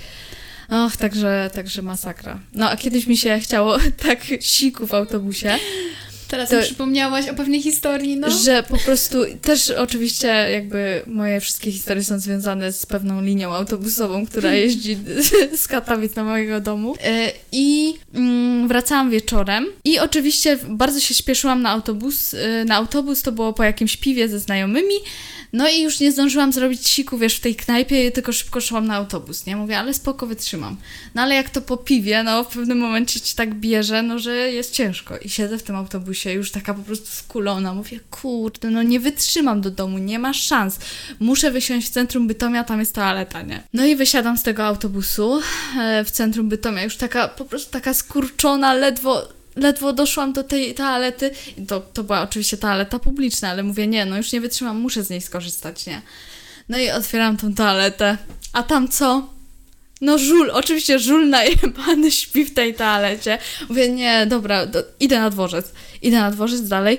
[0.69, 2.39] Och, także, także masakra.
[2.53, 3.77] No a kiedyś mi się chciało
[4.07, 5.59] tak siku w autobusie,
[6.27, 8.31] Teraz To- mi przypomniałaś o pewnej historii, no.
[8.31, 14.25] że po prostu też oczywiście jakby moje wszystkie historie są związane z pewną linią autobusową,
[14.25, 14.97] która jeździ
[15.61, 16.95] z Katowic do mojego domu.
[17.03, 22.33] E, I mm, wracałam wieczorem i oczywiście bardzo się śpieszyłam na autobus.
[22.33, 24.95] E, Na autobus to było po jakimś piwie ze znajomymi.
[25.53, 28.95] No i już nie zdążyłam zrobić siku, wiesz, w tej knajpie, tylko szybko szłam na
[28.95, 29.55] autobus, nie?
[29.55, 30.77] Mówię, ale spoko, wytrzymam.
[31.15, 34.35] No ale jak to po piwie, no w pewnym momencie ci tak bierze, no że
[34.35, 35.17] jest ciężko.
[35.17, 37.73] I siedzę w tym autobusie już taka po prostu skulona.
[37.73, 40.79] Mówię, kurde, no nie wytrzymam do domu, nie ma szans.
[41.19, 43.63] Muszę wysiąść w centrum Bytomia, tam jest toaleta, nie?
[43.73, 45.41] No i wysiadam z tego autobusu
[45.79, 50.75] e, w centrum Bytomia, już taka, po prostu taka skurczona, ledwo ledwo doszłam do tej
[50.75, 51.31] toalety.
[51.67, 55.09] To, to była oczywiście toaleta publiczna, ale mówię, nie, no już nie wytrzymam, muszę z
[55.09, 56.01] niej skorzystać, nie?
[56.69, 58.17] No i otwieram tą toaletę.
[58.53, 59.36] A tam co?
[60.01, 63.37] No żul, oczywiście żul najebany śpi w tej toalecie.
[63.69, 65.71] Mówię, nie, dobra, do, idę na dworzec.
[66.01, 66.97] Idę na dworzec dalej.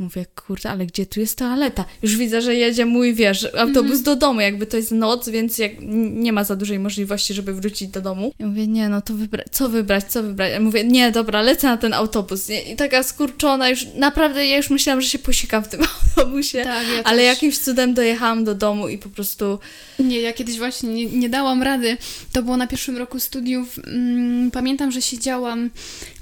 [0.00, 1.84] Mówię, kurde, ale gdzie tu jest toaleta?
[2.02, 5.72] Już widzę, że jedzie mój, wiesz, autobus do domu, jakby to jest noc, więc jak,
[6.12, 8.32] nie ma za dużej możliwości, żeby wrócić do domu.
[8.38, 10.52] I mówię, nie, no to wybrać, co wybrać, co wybrać?
[10.52, 12.48] Ja mówię, nie, dobra, lecę na ten autobus.
[12.48, 12.62] Nie?
[12.62, 15.80] I taka skurczona, już naprawdę, ja już myślałam, że się posikam w tym
[16.16, 16.64] autobusie.
[16.64, 17.26] Tak, ja ale też.
[17.26, 19.58] jakimś cudem dojechałam do domu i po prostu
[19.98, 21.96] Nie, ja kiedyś właśnie nie, nie dałam rady.
[22.32, 23.78] To było na pierwszym roku studiów.
[23.86, 25.70] Mm, pamiętam, że siedziałam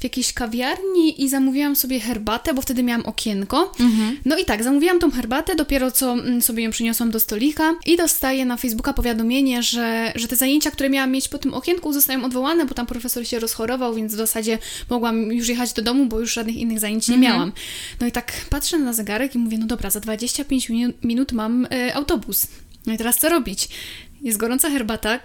[0.00, 3.67] w jakiejś kawiarni i zamówiłam sobie herbatę, bo wtedy miałam okienko.
[4.24, 7.96] No i tak, zamówiłam tą herbatę, dopiero co mm, sobie ją przyniosłam do stolika i
[7.96, 12.24] dostaję na Facebooka powiadomienie, że, że te zajęcia, które miałam mieć po tym okienku zostają
[12.24, 14.58] odwołane, bo tam profesor się rozchorował, więc w zasadzie
[14.90, 17.52] mogłam już jechać do domu, bo już żadnych innych zajęć nie miałam.
[18.00, 21.66] No i tak patrzę na zegarek i mówię, no dobra, za 25 minu- minut mam
[21.70, 22.46] e, autobus.
[22.86, 23.68] No i teraz co robić?
[24.22, 25.20] Jest gorąca herbata,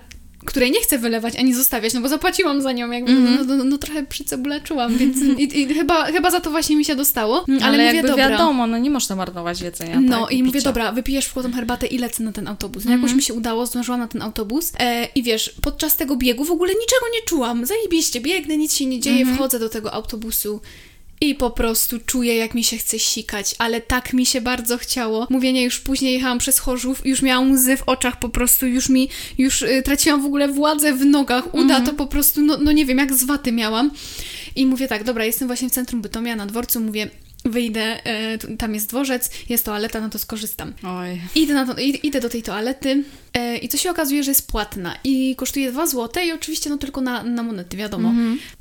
[0.45, 3.77] której nie chcę wylewać ani zostawiać, no bo zapłaciłam za nią, jakby, no, no, no
[3.77, 7.45] trochę przycebuleczyłam, więc i, i chyba, chyba za to właśnie mi się dostało.
[7.47, 8.29] Ale, Ale, mówię, dobra.
[8.29, 9.99] wiadomo, no nie można marnować jedzenia.
[10.01, 10.69] No tak, i mówię, picia.
[10.69, 12.85] dobra, wypijesz w tą herbatę i lecę na ten autobus.
[12.85, 16.45] No jakoś mi się udało, zdążyłam na ten autobus e, i wiesz, podczas tego biegu
[16.45, 17.65] w ogóle niczego nie czułam.
[17.65, 20.61] Zajebiście, biegnę, nic się nie dzieje, wchodzę do tego autobusu.
[21.23, 25.27] I po prostu czuję, jak mi się chce sikać, ale tak mi się bardzo chciało.
[25.29, 28.89] Mówię, nie, już później jechałam przez Chorzów, już miałam łzy w oczach, po prostu już
[28.89, 32.71] mi, już y, traciłam w ogóle władzę w nogach, uda to po prostu, no, no
[32.71, 33.91] nie wiem, jak z waty miałam.
[34.55, 37.09] I mówię tak, dobra, jestem właśnie w centrum Bytomia na dworcu, mówię,
[37.45, 37.99] wyjdę,
[38.41, 40.73] tu- tam jest dworzec, jest toaleta, no to skorzystam.
[40.83, 41.21] Oj.
[41.35, 43.03] Idę, na to, id- idę do tej toalety
[43.61, 47.01] i co się okazuje, że jest płatna i kosztuje 2 zł i oczywiście no tylko
[47.01, 48.13] na, na monety, wiadomo.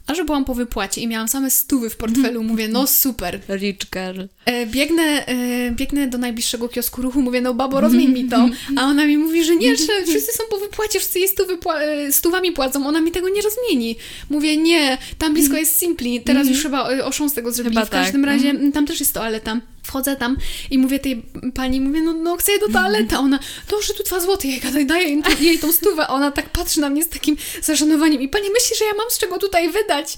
[0.07, 3.41] A że byłam po wypłacie i miałam same stówy w portfelu, mówię, no super.
[3.49, 4.21] Rich girl.
[4.45, 8.49] E, biegnę, e, biegnę do najbliższego kiosku ruchu, mówię, no babo, rozmień mi to.
[8.77, 12.13] A ona mi mówi, że nie, że wszyscy są po wypłacie, wszyscy jej stówy e,
[12.13, 13.97] stówami płacą, ona mi tego nie rozmieni.
[14.31, 17.77] Mówię, nie, tam blisko jest Simpli, teraz już chyba e, oszą z tego zrobili.
[17.77, 18.31] Chyba w każdym tak.
[18.31, 19.61] razie tam też jest toaleta.
[19.93, 20.37] Wchodzę tam
[20.71, 21.23] i mówię tej
[21.55, 23.15] pani, mówię, no, no chcę do toalety.
[23.17, 23.39] A ona,
[23.71, 26.07] dobrze, tu dwa złote, ja gadaj, daję jej, tą- jej tą stówę.
[26.07, 29.11] A ona tak patrzy na mnie z takim zaszanowaniem i pani myśli, że ja mam
[29.11, 30.17] z czego tutaj wydać.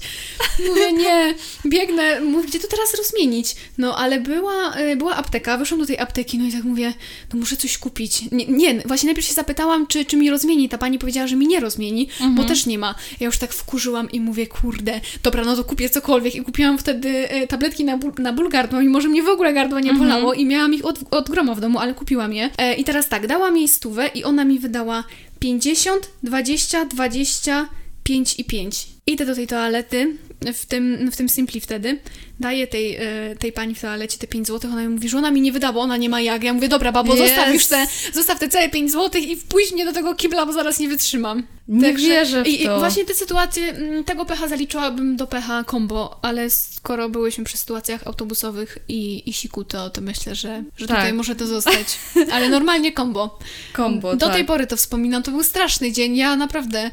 [0.69, 1.33] Mówię, nie,
[1.65, 3.55] biegnę, mówię, gdzie to teraz rozmienić?
[3.77, 6.93] No, ale była, y, była apteka, wyszłam do tej apteki, no i tak mówię,
[7.33, 8.31] no muszę coś kupić.
[8.31, 10.69] Nie, nie właśnie najpierw się zapytałam, czy, czy mi rozmieni.
[10.69, 12.95] Ta pani powiedziała, że mi nie rozmieni, bo też nie ma.
[13.19, 16.35] Ja już tak wkurzyłam i mówię, kurde, dobra, no to kupię cokolwiek.
[16.35, 17.09] I kupiłam wtedy
[17.43, 20.33] y, tabletki na ból, na ból gardła, mimo że mnie w ogóle gardło nie bolało
[20.33, 22.49] i miałam ich od, od groma w domu, ale kupiłam je.
[22.57, 25.03] E, I teraz tak, dałam jej stówę i ona mi wydała
[25.39, 27.69] 50, 20, 20,
[28.03, 28.87] 5 i 5.
[29.07, 30.17] Idę do tej toalety,
[30.53, 31.99] w tym, w tym Simpli wtedy,
[32.39, 35.31] daję tej, e, tej pani w toalecie te 5 zł, ona mi mówi, że ona
[35.31, 36.43] mi nie wyda, bo ona nie ma jak.
[36.43, 37.27] Ja mówię, dobra, babo, Jest.
[37.27, 40.53] zostaw już te, zostaw te całe 5 zł i wpuść mnie do tego kibla, bo
[40.53, 41.43] zaraz nie wytrzymam.
[41.67, 42.79] Nie wierzę w i, I to.
[42.79, 48.07] właśnie te sytuacje, mm, tego pecha zaliczyłabym do pecha combo, ale skoro byłyśmy przy sytuacjach
[48.07, 50.97] autobusowych i, i siku, to, to myślę, że, że Tak.
[50.97, 51.99] tutaj może to zostać.
[52.33, 53.39] Ale normalnie combo.
[53.73, 54.35] Kombo, Do tak.
[54.35, 56.91] tej pory to wspominam, to był straszny dzień, ja naprawdę...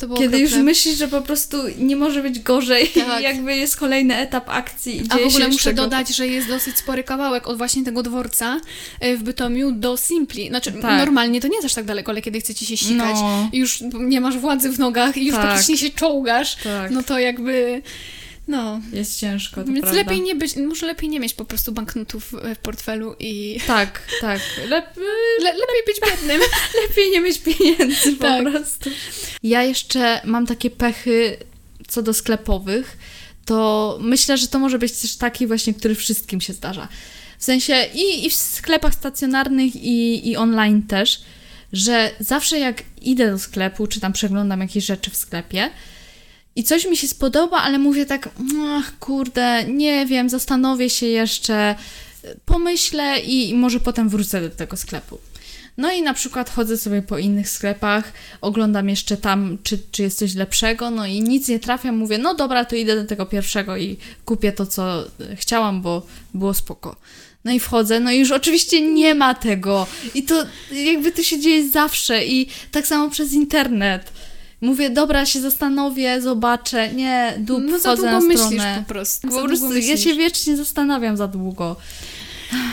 [0.00, 0.64] To było Kiedy już okropne.
[0.64, 3.22] myślisz, że po prostu nie może być gorzej, Tak.
[3.30, 7.04] jakby jest kolejny etap akcji i A w ogóle muszę dodać, że jest dosyć spory
[7.04, 8.60] kawałek od właśnie tego dworca
[9.00, 10.48] e, w Bytomiu do Simpli.
[10.48, 10.98] Znaczy, Tak.
[10.98, 13.48] normalnie to nie jest aż tak daleko, ale kiedy chcecie się sikać No.
[13.52, 15.44] i już nie masz władzy w nogach i już Tak.
[15.44, 17.82] praktycznie się czołgasz, Tak, no to jakby...
[18.48, 19.98] No, jest ciężko, to więc prawda.
[19.98, 24.40] lepiej nie być, może lepiej nie mieć po prostu banknotów w portfelu i Tak, tak.
[24.68, 24.96] Lep...
[25.44, 26.40] le, lepiej być biednym.
[26.88, 28.50] Lepiej nie mieć pieniędzy po Tak.
[28.50, 28.90] prostu.
[29.42, 31.36] Ja jeszcze mam takie pechy
[31.88, 32.98] co do sklepowych,
[33.44, 36.88] to myślę, że to może być też taki właśnie, który wszystkim się zdarza.
[37.38, 41.22] W sensie i, i w sklepach stacjonarnych, i, i online też,
[41.72, 45.70] że zawsze jak idę do sklepu, czy tam przeglądam jakieś rzeczy w sklepie
[46.56, 48.28] i coś mi się spodoba, ale mówię tak,
[48.68, 51.74] ach kurde, nie wiem, zastanowię się jeszcze,
[52.44, 55.18] pomyślę i, może potem wrócę do tego sklepu.
[55.76, 60.18] No i na przykład chodzę sobie po innych sklepach, oglądam jeszcze tam, czy, czy jest
[60.18, 63.76] coś lepszego, no i nic nie trafiam, mówię, no dobra, to idę do tego pierwszego
[63.76, 66.96] i kupię to, co e, chciałam, bo było spoko.
[67.44, 69.86] No i wchodzę, no i już oczywiście nie ma tego.
[70.14, 74.12] I to jakby to się dzieje zawsze i tak samo przez internet.
[74.64, 78.82] Mówię, dobra, się zastanowię, zobaczę, nie, dup, No za długo na myślisz stronę.
[78.86, 79.28] po prostu.
[79.28, 80.04] Po prostu długo ja myślisz.
[80.04, 81.76] się wiecznie zastanawiam za długo.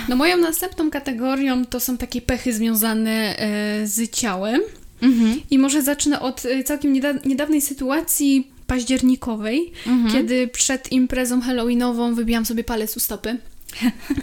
[0.10, 4.62] No moją następną kategorią to są takie pechy związane e, z ciałem.
[5.01, 5.41] Mhm.
[5.51, 10.13] I może zacznę od e, całkiem nieda- niedawnej sytuacji październikowej, Mhm.
[10.13, 13.38] kiedy przed imprezą halloweenową wybijam sobie palec u stopy.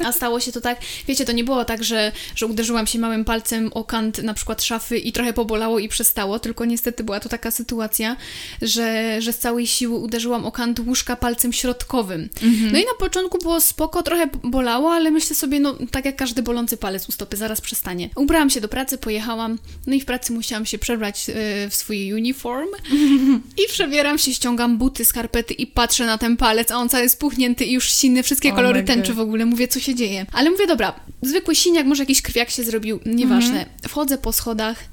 [0.05, 3.25] A stało się to tak, wiecie, to nie było tak, że, że uderzyłam się małym
[3.25, 7.29] palcem o kant na przykład szafy i trochę pobolało i przestało, tylko niestety była to
[7.29, 8.17] taka sytuacja,
[8.63, 12.29] że, że z całej siły uderzyłam o kant łóżka palcem środkowym.
[12.73, 16.43] No i na początku było spoko, trochę bolało, ale myślę sobie, no tak jak każdy
[16.43, 18.11] bolący palec u stopy, zaraz przestanie.
[18.17, 21.35] Ubrałam się do pracy, pojechałam, no i w pracy musiałam się przebrać e,
[21.71, 22.69] w swój uniform
[23.65, 27.65] i przebieram się, ściągam buty, skarpety i patrzę na ten palec, a on cały spuchnięty
[27.65, 30.27] i już siny, wszystkie kolory tęczy w ogóle, mówię, co się dzieje.
[30.33, 33.66] Ale mówię, dobra, zwykły siniak, może jakiś krwiak się zrobił, nieważne.
[33.88, 34.85] Wchodzę po schodach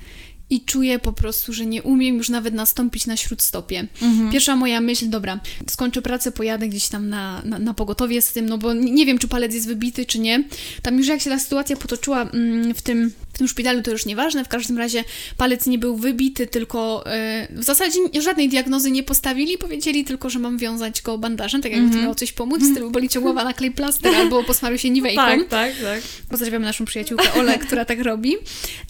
[0.50, 3.88] i czuję po prostu, że nie umiem już nawet nastąpić na śródstopie.
[4.32, 8.46] Pierwsza moja myśl, dobra, skończę pracę, pojadę gdzieś tam na, na, na pogotowie z tym,
[8.46, 10.44] no bo nie nie wiem, czy palec jest wybity, czy nie.
[10.82, 14.06] Tam już jak się ta sytuacja potoczyła mm, w tym, w tym szpitalu, to już
[14.06, 14.46] nieważne.
[14.46, 15.04] W każdym razie
[15.38, 20.40] palec nie był wybity, tylko e, w zasadzie żadnej diagnozy nie postawili, powiedzieli tylko, że
[20.40, 23.44] mam wiązać go bandażem, tak jakby to miało coś pomóc, w stylu boli cię głowa,
[23.44, 25.22] naklej plaster albo posmaruj się niwejką.
[25.22, 26.02] Tak, tak, tak.
[26.30, 28.36] Pozdrawiamy naszą przyjaciółkę Olę, która tak robi.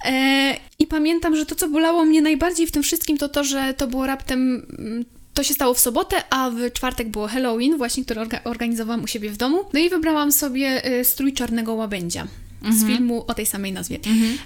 [0.05, 3.73] E, I pamiętam, że to, co bolało mnie najbardziej w tym wszystkim, to to, że
[3.73, 4.65] to było raptem.
[4.79, 9.03] mm, To się stało w sobotę, a w czwartek było Halloween, właśnie, który orga- organizowałam
[9.03, 9.63] u siebie w domu.
[9.73, 12.27] No i wybrałam sobie e, strój czarnego łabędzia
[12.73, 13.99] z filmu o tej samej nazwie.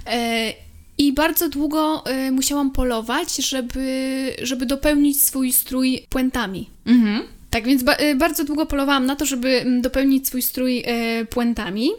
[0.07, 0.53] E,
[0.97, 6.69] I bardzo długo e, musiałam polować, żeby, żeby dopełnić swój strój puentami.
[6.85, 7.23] Mhm.
[7.49, 11.25] Tak, więc ba- y, bardzo długo polowałam na to, żeby mm, dopełnić swój strój e,
[11.25, 11.91] puentami.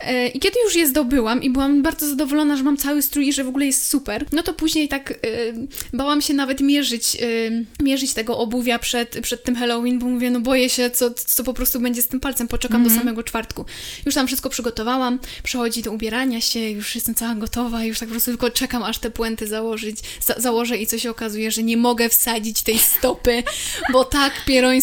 [0.00, 3.32] E, I kiedy już je zdobyłam i byłam bardzo zadowolona, że mam cały strój i
[3.32, 5.16] że w ogóle jest super, no to później tak e,
[5.92, 7.16] bałam się nawet mierzyć,
[7.82, 11.54] mierzyć tego obuwia przed, przed tym Halloween, bo mówię, no boję się, co, co po
[11.54, 13.64] prostu będzie z tym palcem, poczekam do samego czwartku.
[14.06, 18.12] Już tam wszystko przygotowałam, przychodzi do ubierania się, już jestem cała gotowa, już tak po
[18.12, 21.76] prostu tylko czekam, aż te puenty założyć, za- założę i co się okazuje, że nie
[21.76, 23.42] mogę wsadzić tej stopy,
[23.92, 24.32] bo tak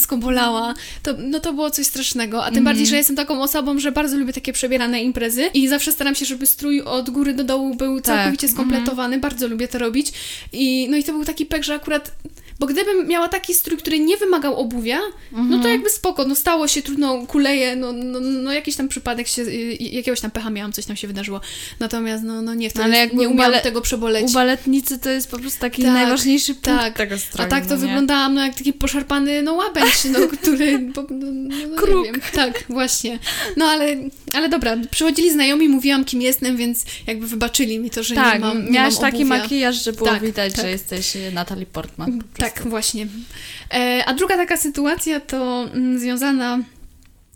[0.04, 0.74] pierońsko bolała.
[1.04, 4.18] To, no to było coś strasznego, a tym bardziej, że jestem taką osobą, że bardzo
[4.18, 8.02] lubię takie przebierane imprezy i zawsze staram się, żeby strój od góry do dołu był
[8.02, 10.14] całkowicie skompletowany, bardzo lubię to robić.
[10.54, 12.12] I no i to był taki pek, że akurat
[12.64, 15.00] bo gdybym miała taki strój, który nie wymagał obuwia,
[15.32, 19.28] no to jakby spoko, no stało się, trudno kuleje, no, no, no jakiś tam przypadek
[19.28, 21.42] się, y, jakiegoś tam pecha miałam, coś tam się wydarzyło.
[21.80, 24.30] Natomiast no, no nie, wtedy Ale jakby nie umiałam bale- tego przeboleć.
[24.30, 26.98] U baletnicy to jest po prostu taki Tak, najważniejszy punkt tak.
[26.98, 27.82] tego A tak to no nie?
[27.88, 30.80] wyglądałam no, jak taki poszarpany no, łabędź, no, który...
[30.94, 32.06] Po, no, no, no, Kruk.
[32.06, 32.22] Nie wiem.
[32.34, 33.20] Tak, właśnie.
[33.58, 33.96] No ale,
[34.34, 38.40] ale dobra, przychodzili znajomi, mówiłam kim jestem, więc jakby wybaczyli mi to, że Tak, nie
[38.40, 40.66] mam nie miałaś mam taki makijaż, że było Tak, widać, tak.
[40.66, 42.18] że jesteś e, Natalie Portman.
[42.18, 42.42] po prostu.
[42.54, 43.08] Tak, właśnie.
[43.74, 46.60] E, a druga taka sytuacja to mm, związana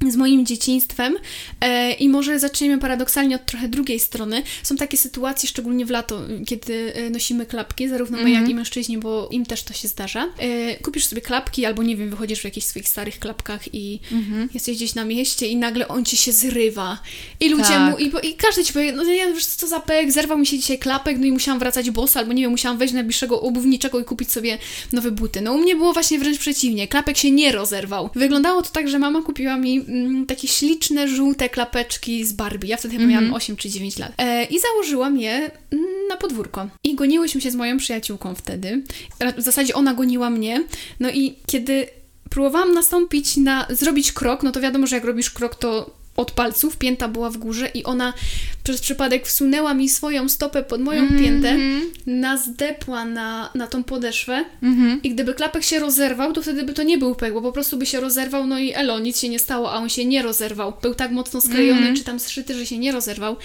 [0.05, 1.15] z moim dzieciństwem
[1.61, 4.43] e, i może zaczniemy paradoksalnie od trochę drugiej strony.
[4.63, 8.41] Są takie sytuacje, szczególnie w lato, kiedy e, nosimy klapki, zarówno my, mm -hmm.
[8.41, 10.29] jak i mężczyźni, bo im też to się zdarza.
[10.37, 14.23] E, kupisz sobie klapki albo, nie wiem, wychodzisz w jakichś swoich starych klapkach i mm
[14.23, 14.47] -hmm.
[14.53, 16.99] jesteś gdzieś na mieście i nagle on ci się zrywa.
[17.39, 17.91] I ludzie tak.
[17.91, 20.59] mu, i, i, każdy ci powie, no nie wiem, co za pek, zerwał mi się
[20.59, 23.99] dzisiaj klapek, no i musiałam wracać bossa, albo nie wiem, musiałam wejść do najbliższego obuwniczego
[23.99, 24.57] i kupić sobie
[24.91, 25.41] nowe buty.
[25.41, 28.09] No u mnie było właśnie wręcz przeciwnie, klapek się nie rozerwał.
[28.15, 29.86] Wyglądało to tak, że mama kupiła mi
[30.27, 32.69] takie śliczne, żółte klapeczki z Barbie.
[32.69, 33.11] Ja wtedy mm -hmm.
[33.11, 34.11] miałam 8 czy 9 lat.
[34.17, 36.67] E, I założyłam je mm, na podwórko.
[36.83, 38.83] I goniłyśmy się z moją przyjaciółką wtedy.
[39.37, 40.63] W zasadzie ona goniła mnie.
[40.99, 41.87] No i kiedy
[42.29, 46.77] próbowałam nastąpić na, zrobić krok, no to wiadomo, że jak robisz krok, to od palców,
[46.77, 48.13] pięta była w górze i ona
[48.63, 51.23] przez przypadek wsunęła mi swoją stopę pod moją mm -hmm.
[51.23, 51.57] piętę,
[52.05, 54.99] nazdepła na, na tą podeszwę mm -hmm.
[55.03, 57.77] i gdyby klapek się rozerwał, to wtedy by to nie był pek, bo po prostu
[57.77, 60.73] by się rozerwał, no i elo, nic się nie stało, a on się nie rozerwał.
[60.81, 61.97] Był tak mocno sklejony, mm -hmm.
[61.97, 63.35] czy tam zszyty, że się nie rozerwał.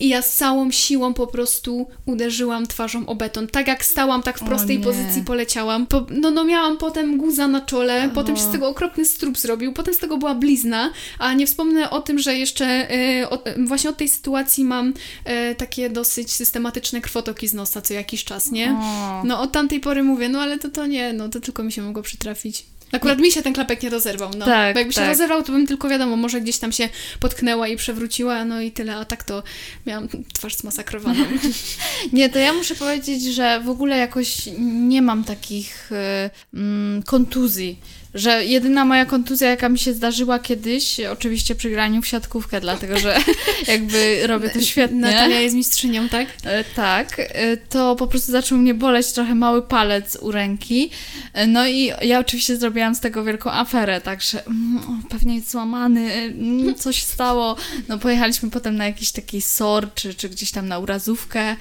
[0.00, 3.46] I ja z całą siłą po prostu uderzyłam twarzą o beton.
[3.46, 5.86] Tak jak stałam, tak w prostej pozycji poleciałam.
[5.86, 8.14] Po, no, no miałam potem guza na czole, o.
[8.14, 11.90] potem się z tego okropny strup zrobił, potem z tego była blizna, a nie wspomnę
[11.90, 12.88] o tym, że jeszcze
[13.30, 14.88] o, właśnie od tej sytuacji mam
[15.50, 18.76] y, takie dosyć systematyczne krwotoki z nosa co jakiś czas, nie?
[19.24, 21.82] No od tamtej pory mówię, no ale to to nie, no to tylko mi się
[21.82, 22.64] mogło przytrafić.
[22.92, 24.44] Akurat mi się ten klapek nie rozerwał, no.
[24.44, 25.04] Tak, Bo jakby tak.
[25.04, 26.88] się rozerwał, to bym tylko wiadomo, może gdzieś tam się
[27.20, 29.42] potknęła i przewróciła, no i tyle, a tak to
[29.86, 31.24] miałam twarz zmasakrowaną.
[32.12, 37.78] nie, to ja muszę powiedzieć, że w ogóle jakoś nie mam takich y, y, kontuzji
[38.16, 42.98] że jedyna moja kontuzja, jaka mi się zdarzyła kiedyś, oczywiście przy graniu w siatkówkę, dlatego
[42.98, 43.16] że
[43.72, 45.00] jakby robię to świetnie.
[45.00, 46.28] Natalia jest mistrzynią, tak?
[46.44, 47.16] E, tak.
[47.18, 50.90] E, to po prostu zaczął mnie boleć trochę mały palec u ręki.
[51.32, 56.12] E, no i ja oczywiście zrobiłam z tego wielką aferę, także mm, pewnie jest złamany,
[56.12, 57.56] mm, coś stało.
[57.88, 61.56] No pojechaliśmy potem na jakiś taki SOR, czy, czy gdzieś tam na urazówkę.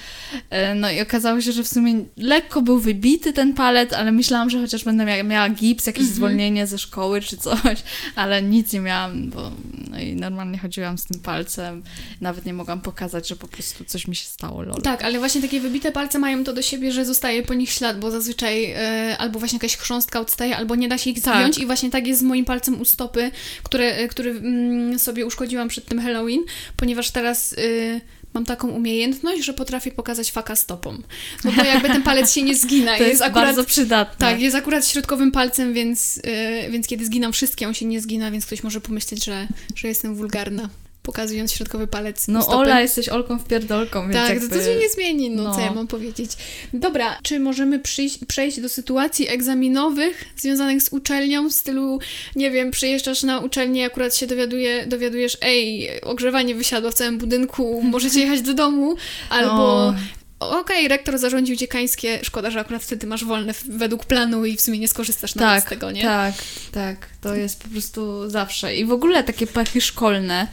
[0.75, 4.62] No i okazało się, że w sumie lekko był wybity ten palec, ale myślałam, że
[4.62, 6.15] chociaż będę miała, miała gips, jakieś mhm.
[6.15, 7.84] zwolnienie ze szkoły czy coś,
[8.15, 9.51] ale nic nie miałam, bo
[9.91, 11.84] no i normalnie chodziłam z tym palcem.
[12.21, 14.62] Nawet nie mogłam pokazać, że po prostu coś mi się stało.
[14.62, 14.82] Lol.
[14.82, 17.99] Tak, ale właśnie takie wybite palce mają to do siebie, że zostaje po nich ślad,
[17.99, 21.35] bo zazwyczaj e, albo właśnie jakaś chrząstka odstaje, albo nie da się ich tak.
[21.35, 23.31] zdjąć i właśnie tak jest z moim palcem u stopy,
[23.63, 26.41] które, e, który mm, sobie uszkodziłam przed tym Halloween,
[26.77, 27.55] ponieważ teraz...
[27.57, 28.01] E,
[28.35, 30.97] mam taką umiejętność, że potrafię pokazać faka stopą.
[31.43, 32.91] No bo jakby ten palec się nie zgina.
[32.97, 34.27] To jest, jest akurat, bardzo przydatne.
[34.27, 38.31] Tak, jest akurat środkowym palcem, więc, yy, więc kiedy zginam wszystkie, on się nie zgina,
[38.31, 40.69] więc ktoś może pomyśleć, że, że jestem wulgarna
[41.05, 42.27] pokazując środkowy palec.
[42.27, 42.47] No.
[42.47, 44.49] Ola, jesteś Olką w pierdolką, więc Tak, jakby...
[44.49, 46.31] to, się nie zmieni, no, no, co ja mam powiedzieć.
[46.73, 51.99] Dobra, czy możemy przyjść, przejść do sytuacji egzaminowych związanych z uczelnią, w stylu,
[52.35, 57.81] nie wiem, przyjeżdżasz na uczelnię, akurat się dowiaduje, dowiadujesz, ej, ogrzewanie wysiadło w całym budynku,
[57.83, 58.95] możecie jechać do domu,
[59.29, 59.93] albo...
[60.39, 64.61] Okej, okay, rektor zarządził dziekańskie, szkoda, że akurat wtedy masz wolne według planu i w
[64.61, 66.03] sumie nie skorzystasz tak, nawet z tego, nie?
[66.03, 66.33] Tak,
[66.71, 68.75] tak, to jest po prostu zawsze.
[68.75, 70.47] I w ogóle takie pechy szkolne,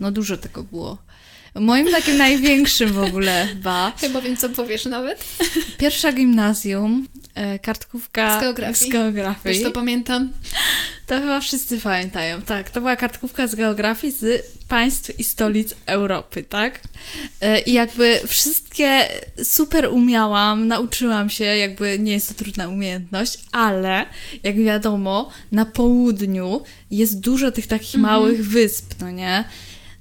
[0.00, 0.98] no dużo tego było.
[1.54, 3.92] Moim takim największym w ogóle chyba.
[4.00, 5.24] Chyba wiem, co powiesz nawet.
[5.78, 8.90] Pierwsza gimnazjum, e, kartkówka z geografii.
[8.90, 9.54] Z geografii.
[9.54, 10.32] Wiesz, to pamiętam.
[11.06, 12.70] To chyba wszyscy pamiętają, tak.
[12.70, 16.80] To była kartkówka z geografii z państw i stolic Europy, tak?
[17.40, 19.08] E, I jakby wszystkie
[19.42, 24.06] super umiałam, nauczyłam się, jakby nie jest to trudna umiejętność, ale
[24.42, 28.02] jak wiadomo, na południu jest dużo tych takich mhm.
[28.02, 29.44] małych wysp, no nie?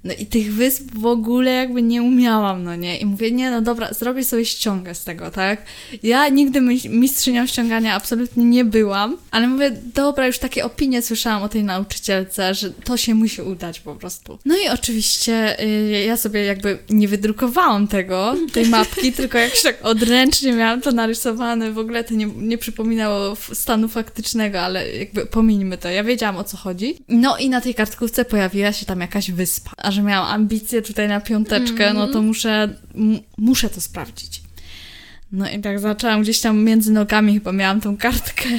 [0.04, 2.98] No i tych wysp w ogóle jakby nie umiałam, no nie?
[2.98, 5.62] I mówię, nie, no dobra, zrobię sobie ściągę z tego, tak?
[6.04, 11.50] Ja nigdy mistrzynią ściągania absolutnie nie byłam, ale mówię, dobra, już takie opinie słyszałam o
[11.50, 14.40] tej nauczycielce, że to się musi udać po prostu.
[14.46, 19.86] No i oczywiście y, ja sobie jakby nie wydrukowałam tego, tej mapki, tylko jakoś tak
[19.86, 25.78] odręcznie miałam to narysowane, w ogóle to nie, nie przypominało stanu faktycznego, ale jakby pomińmy
[25.78, 25.90] to.
[25.90, 26.98] Ja wiedziałam o co chodzi.
[27.08, 31.08] No i na tej kartkówce pojawiła się tam jakaś wyspa, aż że miałam ambicje tutaj
[31.08, 32.26] na piąteczkę, no to mhm.
[32.26, 32.70] muszę,
[33.38, 34.42] muszę to sprawdzić.
[35.32, 38.50] No i tak zaczęłam gdzieś tam między nogami, chyba miałam tą kartkę.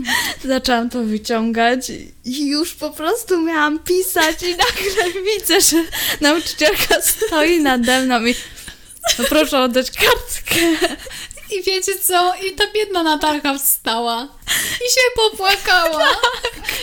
[0.44, 1.92] zaczęłam to wyciągać
[2.24, 5.84] i już po prostu miałam pisać i nagle widzę, że
[6.20, 8.34] nauczycielka stoi nade mną i
[9.18, 10.88] no proszę oddać kartkę.
[11.50, 12.32] I wiecie co?
[12.46, 14.28] I ta biedna Natalka wstała.
[14.86, 16.08] I się popłakała.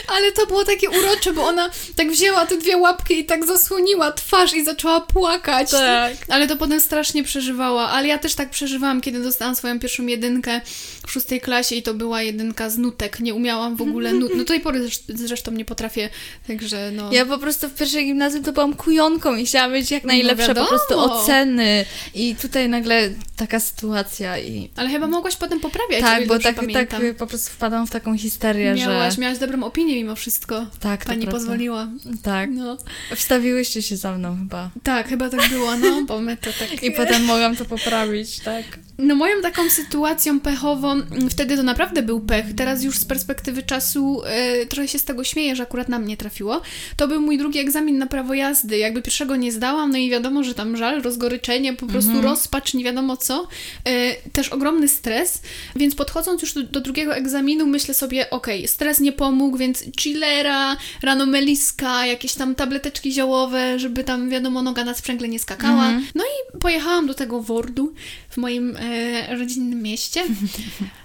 [0.08, 4.12] Ale to było takie urocze, bo ona tak wzięła te dwie łapki i tak zasłoniła
[4.12, 5.72] twarz i zaczęła płakać.
[5.72, 6.14] Tak.
[6.30, 7.90] Ale to potem strasznie przeżywała.
[7.90, 10.62] Ale ja też tak przeżywałam, kiedy dostałam swoją pierwszą jedynkę
[11.08, 13.20] w szóstej klasie i to była jedynka z nutek.
[13.20, 14.32] Nie umiałam w ogóle nut.
[14.32, 16.10] No do tej pory zresztą nie potrafię,
[16.48, 17.14] także no...
[17.14, 20.62] Ja po prostu w pierwszej gimnazjum to byłam kujonką i chciałam mieć jak najlepsze no
[20.62, 21.86] po prostu oceny.
[22.14, 24.55] I tutaj nagle taka sytuacja i...
[24.76, 28.74] Ale chyba mogłaś potem poprawiać, Tak, bo tak, tak po prostu wpadłam w taką histerię,
[28.74, 29.22] Miałaś, że...
[29.22, 30.66] Miałaś dobrą opinię mimo wszystko.
[30.80, 31.88] Tak, Pani pozwoliła.
[32.24, 32.50] Tak.
[32.54, 32.78] No.
[33.16, 34.70] Wstawiłyście się za mną chyba.
[34.84, 36.84] Tak, chyba tak było, no, bo my to tak...
[36.84, 38.66] I potem mogłam to poprawić, tak.
[38.98, 44.22] No moją taką sytuacją pechową, wtedy to naprawdę był pech, teraz już z perspektywy czasu
[44.26, 46.62] e, trochę się z tego śmieję, że akurat na mnie trafiło.
[46.98, 50.44] To był mój drugi egzamin na prawo jazdy, jakby pierwszego nie zdałam, no i wiadomo,
[50.44, 52.26] że tam żal, rozgoryczenie, po prostu mm -hmm.
[52.26, 53.48] rozpacz, nie wiadomo co.
[53.86, 55.42] E, też ogromny stres,
[55.76, 59.84] więc podchodząc już do, do drugiego egzaminu myślę sobie, okej, okay, stres nie pomógł, więc
[60.00, 65.84] chillera, rano meliska, jakieś tam tableteczki ziołowe, żeby tam wiadomo noga na sprzęgle nie skakała.
[65.84, 66.02] -hmm.
[66.16, 67.94] No i pojechałam do tego Wordu
[68.30, 70.24] w moim e, rodzinnym mieście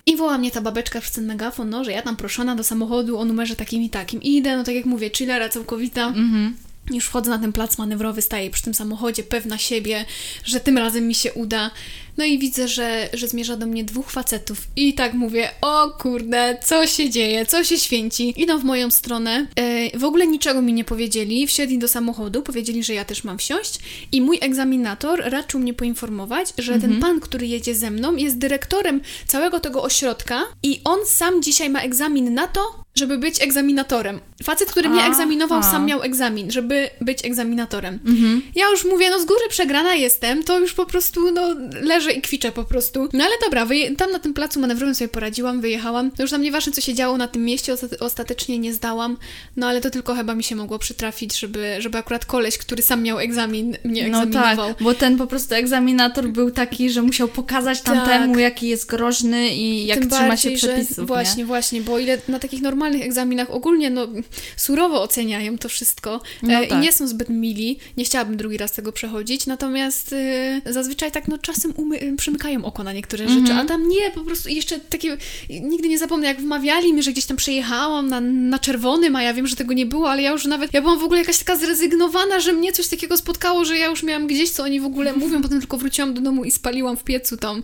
[0.06, 3.18] i woła mnie ta babeczka przez ten megafon, no, że ja tam proszona do samochodu
[3.18, 4.22] o numerze takim i takim.
[4.22, 6.12] I idę, no tak jak mówię, chillera całkowita.
[6.12, 6.50] Mm-hmm.
[6.90, 10.04] Już wchodzę na ten plac manewrowy, staję przy tym samochodzie, pewna siebie,
[10.44, 11.70] że tym razem mi się uda.
[12.16, 14.66] No i widzę, że, że zmierza do mnie dwóch facetów.
[14.76, 18.42] I tak mówię, o kurde, co się dzieje, co się święci.
[18.42, 19.46] Idą w moją stronę.
[19.56, 21.46] E, w ogóle niczego mi nie powiedzieli.
[21.46, 23.78] Wsiedli do samochodu, powiedzieli, że ja też mam wsiąść.
[24.12, 26.92] I mój egzaminator raczył mnie poinformować, że mhm.
[26.92, 31.70] ten pan, który jedzie ze mną, jest dyrektorem całego tego ośrodka i on sam dzisiaj
[31.70, 34.20] ma egzamin na to, żeby być egzaminatorem.
[34.42, 37.98] Facet, który mnie egzaminował, sam miał egzamin, żeby być egzaminatorem.
[38.06, 38.42] Mhm.
[38.54, 42.20] Ja już mówię, no z góry przegrana jestem, to już po prostu, no, leżę i
[42.20, 43.08] kwiczę po prostu.
[43.12, 43.66] No ale dobra,
[43.96, 46.10] tam na tym placu manewrowym sobie poradziłam, wyjechałam.
[46.10, 49.16] To już tam nieważne, co się działo na tym mieście, ostatecznie nie zdałam,
[49.56, 53.02] no ale to tylko chyba mi się mogło przytrafić, żeby, żeby akurat koleś, który sam
[53.02, 54.68] miał egzamin, mnie egzaminował.
[54.68, 58.42] No tak, bo ten po prostu egzaminator był taki, że musiał pokazać tamtemu, tak.
[58.42, 61.46] jaki jest groźny i jak Tym trzyma bardziej, się przepisów, że, Właśnie, nie?
[61.46, 64.06] właśnie, bo ile na takich normalnych egzaminach ogólnie, no,
[64.56, 66.78] surowo oceniają to wszystko no e, tak.
[66.78, 67.78] i nie są zbyt mili.
[67.96, 72.84] Nie chciałabym drugi raz tego przechodzić, natomiast e, zazwyczaj tak, no, czasem umy, przymykają oko
[72.84, 73.60] na niektóre rzeczy, mm -hmm.
[73.60, 75.16] a tam nie, po prostu jeszcze takie,
[75.50, 79.34] nigdy nie zapomnę, jak wmawiali mi, że gdzieś tam przejechałam na, na czerwonym, a ja
[79.34, 81.56] wiem, że tego nie było, ale ja już nawet, ja byłam w ogóle jakaś taka
[81.56, 85.12] zrezygnowana, że mnie coś takiego spotkało, że ja już miałam gdzieś, co oni w ogóle
[85.12, 87.62] mówią, potem tylko wróciłam do domu i spaliłam w piecu tą,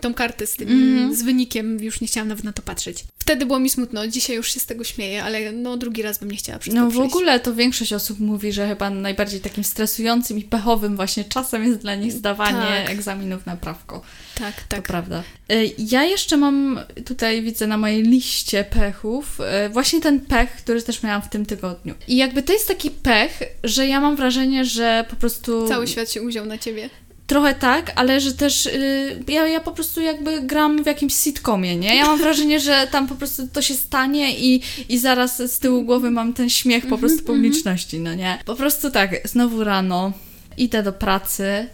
[0.00, 1.14] tą kartę z tym, -hmm.
[1.14, 3.04] z wynikiem, już nie chciałam nawet na to patrzeć.
[3.18, 6.30] Wtedy było mi smutno, dzisiaj już się z tego śmieję, ale no drugi raz bym
[6.30, 10.38] nie chciała przez No w ogóle to większość osób mówi, że chyba najbardziej takim stresującym
[10.38, 12.90] i pechowym właśnie czasem jest dla nich zdawanie tak.
[12.90, 14.02] egzaminów na prawko.
[14.34, 14.82] Tak, tak.
[14.82, 15.22] To prawda.
[15.48, 20.82] E, ja jeszcze mam tutaj, widzę na mojej liście pechów, e, właśnie ten pech, który
[20.82, 21.94] też miałam w tym tygodniu.
[22.08, 25.68] I jakby to jest taki pech, że ja mam wrażenie, że po prostu...
[25.68, 26.90] Cały świat się uziął na ciebie.
[27.26, 31.76] Trochę tak, ale że też yy, ja, ja po prostu jakby gram w jakimś sitcomie,
[31.76, 31.96] nie?
[31.96, 35.82] Ja mam wrażenie, że tam po prostu to się stanie i, i zaraz z tyłu
[35.82, 38.38] głowy mam ten śmiech po prostu mhm, publiczności, no nie?
[38.44, 40.12] Po prostu tak, znowu rano,
[40.56, 41.68] idę do pracy,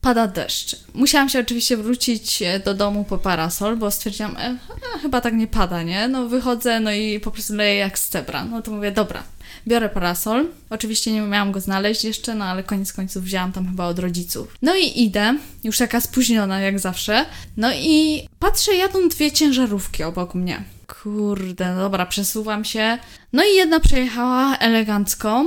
[0.00, 0.76] pada deszcz.
[0.94, 4.58] Musiałam się oczywiście wrócić e, do domu po parasol, bo stwierdziłam, e,
[5.02, 6.08] chyba tak nie pada, nie?
[6.08, 8.44] No wychodzę, no i po prostu leję jak z cebra.
[8.44, 9.22] No to mówię, dobra,
[9.68, 10.46] biorę parasol.
[10.70, 14.56] Oczywiście nie miałam go znaleźć jeszcze, no ale koniec końców wzięłam tam chyba od rodziców.
[14.62, 15.34] No i idę,
[15.64, 17.26] już taka spóźniona jak zawsze.
[17.56, 20.64] No i patrzę, jadą dwie ciężarówki obok mnie.
[21.02, 22.98] Kurde, no dobra, przesuwam się.
[23.32, 25.46] No i jedna przejechała elegancko,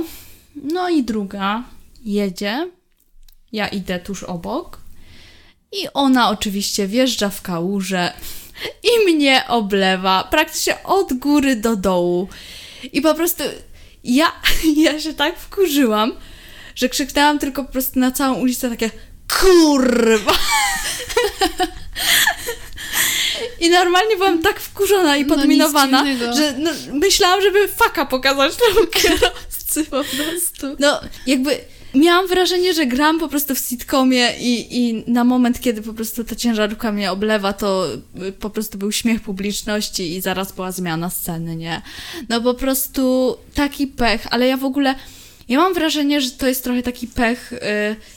[0.72, 1.64] no i druga
[2.04, 2.70] jedzie.
[3.52, 4.78] Ja idę tuż obok.
[5.72, 8.12] I ona oczywiście wjeżdża w kałużę
[8.82, 12.28] i mnie oblewa praktycznie od góry do dołu.
[12.92, 13.44] I po prostu
[14.04, 14.32] ja,
[14.76, 16.12] ja się tak wkurzyłam,
[16.74, 18.90] że krzyknęłam tylko po prostu na całą ulicę takie
[19.40, 20.32] kurwa.
[23.60, 28.54] I normalnie byłam tak wkurzona i no podminowana, no że no, myślałam, żeby faka pokazać
[28.56, 30.76] temu kierowcy po prostu.
[30.78, 31.60] No, jakby
[31.94, 36.24] miałam wrażenie, że gram po prostu w sitcomie i, i na moment, kiedy po prostu
[36.24, 37.86] ta ciężarówka mnie oblewa, to
[38.22, 41.82] y, po prostu był śmiech publiczności i zaraz była zmiana sceny, nie?
[42.28, 44.94] No po prostu taki pech, ale ja w ogóle
[45.48, 47.58] Ja mam wrażenie, że to jest trochę taki pech, y,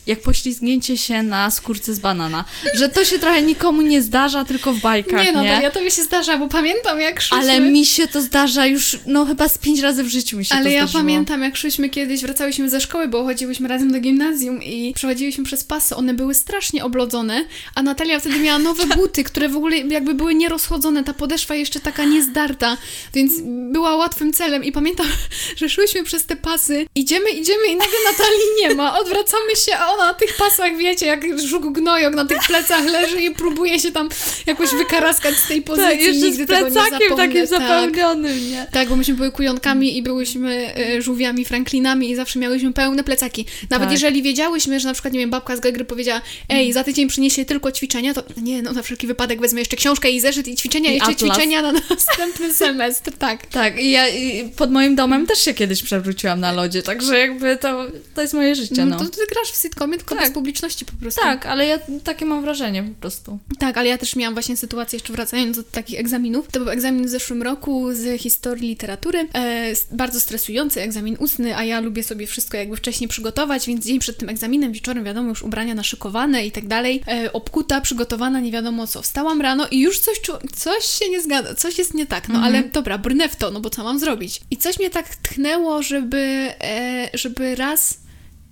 [0.07, 2.45] jak poślizgnięcie się na skórce z banana.
[2.73, 5.55] Że to się trochę nikomu nie zdarza, tylko w bajkach, Nie no, nie?
[5.55, 7.37] to ja to mi się zdarza, bo pamiętam jak szliśmy...
[7.37, 10.55] Ale mi się to zdarza już, no chyba z pięć razy w życiu mi się
[10.55, 11.03] Ale to ja zdarzyło.
[11.03, 15.63] pamiętam, jak szliśmy kiedyś, wracałyśmy ze szkoły, bo chodziłyśmy razem do gimnazjum i przechodziliśmy przez
[15.63, 15.95] pasy.
[15.95, 20.35] One były strasznie oblodzone, a Natalia wtedy miała nowe buty, które w ogóle jakby były
[20.35, 22.77] nierozchodzone, ta podeszwa jeszcze taka niezdarta,
[23.13, 23.33] więc
[23.71, 24.63] była łatwym celem.
[24.63, 25.05] I pamiętam,
[25.57, 26.85] że szłyśmy przez te pasy,
[27.17, 28.99] idziemy, idziemy i nagle Natalii nie ma.
[28.99, 33.21] Odwracamy się, a ona na tych pasach, wiecie, jak żuk gnojok na tych plecach leży
[33.21, 34.09] i próbuje się tam
[34.45, 35.89] jakoś wykaraskać z tej pozycji.
[35.91, 37.47] Tak, jeszcze Nigdy z plecakiem takim Tak.
[37.47, 38.67] zapełnionym, nie?
[38.71, 43.45] Tak, bo myśmy były kujonkami i byłyśmy e, żółwiami Franklinami i zawsze miałyśmy pełne plecaki.
[43.69, 43.91] Nawet Tak.
[43.91, 47.45] jeżeli wiedziałyśmy, że na przykład, nie wiem, babka z Gegry powiedziała, ej, za tydzień przyniesie
[47.45, 50.91] tylko ćwiczenia, to nie, no na wszelki wypadek wezmę jeszcze książkę i zeszyt i ćwiczenia,
[50.91, 51.31] I jeszcze atlas.
[51.31, 53.45] ćwiczenia na następny semestr, tak.
[53.45, 57.57] Tak, i ja i pod moim domem też się kiedyś przewróciłam na lodzie, także jakby
[57.57, 57.85] to,
[58.15, 58.97] to jest moje życie, no.
[58.97, 60.23] No to ty grasz w sitcomie, tylko Tak.
[60.23, 61.21] bez publiczności po prostu.
[61.21, 63.39] Tak, ale ja takie mam wrażenie po prostu.
[63.59, 66.47] Tak, ale ja też miałam właśnie sytuację, jeszcze wracając do takich egzaminów.
[66.51, 69.27] To był egzamin w zeszłym roku z historii literatury.
[69.35, 73.99] E, bardzo stresujący egzamin ustny, a ja lubię sobie wszystko jakby wcześniej przygotować, więc dzień
[73.99, 77.01] przed tym egzaminem, wieczorem, wiadomo, już ubrania naszykowane i tak dalej.
[77.07, 79.01] E, obkuta, przygotowana, nie wiadomo co.
[79.01, 80.21] Wstałam rano i już coś,
[80.55, 82.29] coś się nie zgadza, coś jest nie tak.
[82.29, 84.41] No ale dobra, brnę w to, no bo co mam zrobić?
[84.51, 86.17] I coś mnie tak tchnęło, żeby,
[86.59, 87.99] e, żeby raz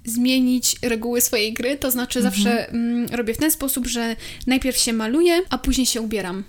[0.06, 4.16] zmienić reguły swojej gry, to znaczy zawsze mm, robię w ten sposób, że
[4.48, 6.44] najpierw się maluję, a później się ubieram.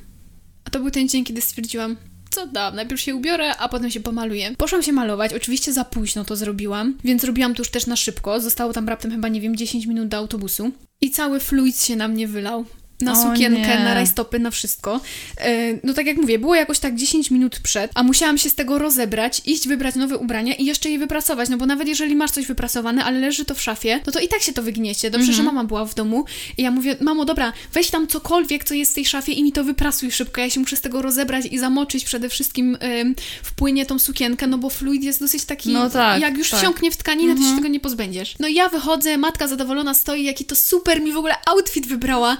[0.64, 1.96] A to był ten dzień, kiedy stwierdziłam,
[2.30, 4.54] co da, najpierw się ubiorę, a potem się pomaluję.
[4.58, 8.40] Poszłam się malować, oczywiście za późno to zrobiłam, więc robiłam to już też na szybko.
[8.40, 10.70] Zostało tam raptem chyba, nie wiem, 10 minut do autobusu.
[11.00, 12.64] I cały fluid się na mnie wylał.
[13.00, 13.84] Na O sukienkę, nie.
[13.84, 15.00] na rajstopy, na wszystko.
[15.38, 18.54] E, no tak jak mówię, było jakoś tak 10 minut przed, a musiałam się z
[18.54, 22.30] tego rozebrać, iść wybrać nowe ubrania i jeszcze je wyprasować, no bo nawet jeżeli masz
[22.30, 25.10] coś wyprasowane, ale leży to w szafie, no to i tak się to wygniecie.
[25.10, 26.24] Dobrze, że mama była w domu
[26.58, 29.52] i ja mówię, mamo, dobra, weź tam cokolwiek, co jest w tej szafie i mi
[29.52, 33.86] to wyprasuj szybko, ja się muszę z tego rozebrać i zamoczyć przede wszystkim ym, wpłynie
[33.86, 36.60] tą sukienkę, no bo fluid jest dosyć taki, No tak, jak już tak.
[36.60, 38.34] wsiąknie w tkaninę, to się tego nie pozbędziesz.
[38.40, 42.36] No i ja wychodzę, matka zadowolona stoi, jaki to super mi w ogóle outfit wybrała,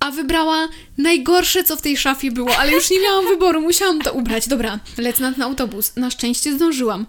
[0.00, 0.68] a wybrała
[0.98, 4.48] najgorsze, co w tej szafie było, ale już nie miałam wyboru, musiałam to ubrać.
[4.48, 5.96] Dobra, lecę na autobus.
[5.96, 7.06] Na szczęście zdążyłam.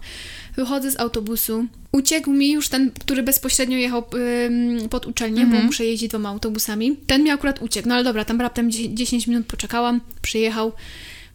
[0.56, 1.66] Wychodzę z autobusu.
[1.92, 4.04] Uciekł mi już ten, który bezpośrednio jechał
[4.46, 6.96] ym, pod uczelnię, bo muszę jeździć dwoma autobusami.
[7.06, 10.72] Ten mi akurat uciekł, no ale dobra, tam raptem 10 10 minut poczekałam, przyjechał.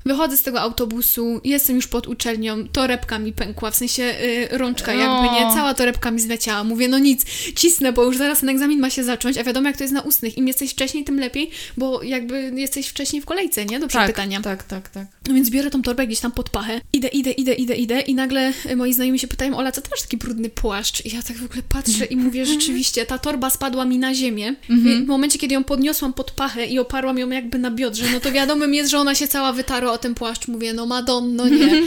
[0.06, 4.94] Wychodzę z tego autobusu, jestem już pod uczelnią, torebka mi pękła, w sensie y, rączka
[4.94, 5.46] jakby, nie?
[5.48, 5.54] O.
[5.54, 6.64] Cała torebka mi zleciała.
[6.64, 7.26] Mówię, no nic,
[7.56, 10.02] cisnę, bo już zaraz ten egzamin ma się zacząć, a wiadomo jak to jest na
[10.02, 10.38] ustnych.
[10.38, 13.80] Im jesteś wcześniej, tym lepiej, bo jakby jesteś wcześniej w kolejce, nie?
[13.80, 14.42] Do Tak, przepytania.
[14.42, 15.08] tak, tak, tak.
[15.28, 16.82] No więc biorę tą torbę gdzieś tam pod pachę.
[16.94, 19.90] Idę, idę, idę, idę, idę i nagle y, moi znajomi się pytają, Ola, co ty
[19.92, 21.06] masz taki brudny płaszcz?
[21.06, 24.56] I ja tak w ogóle patrzę i mówię, rzeczywiście, ta torba spadła mi na ziemię.
[25.04, 28.32] W momencie, kiedy ją podniosłam pod pachę i oparłam ją jakby na biodrze, no to
[28.32, 30.48] wiadomym jest, że ona się cała wytarła o ten płaszcz.
[30.48, 31.82] Mówię, no Madonno, nie.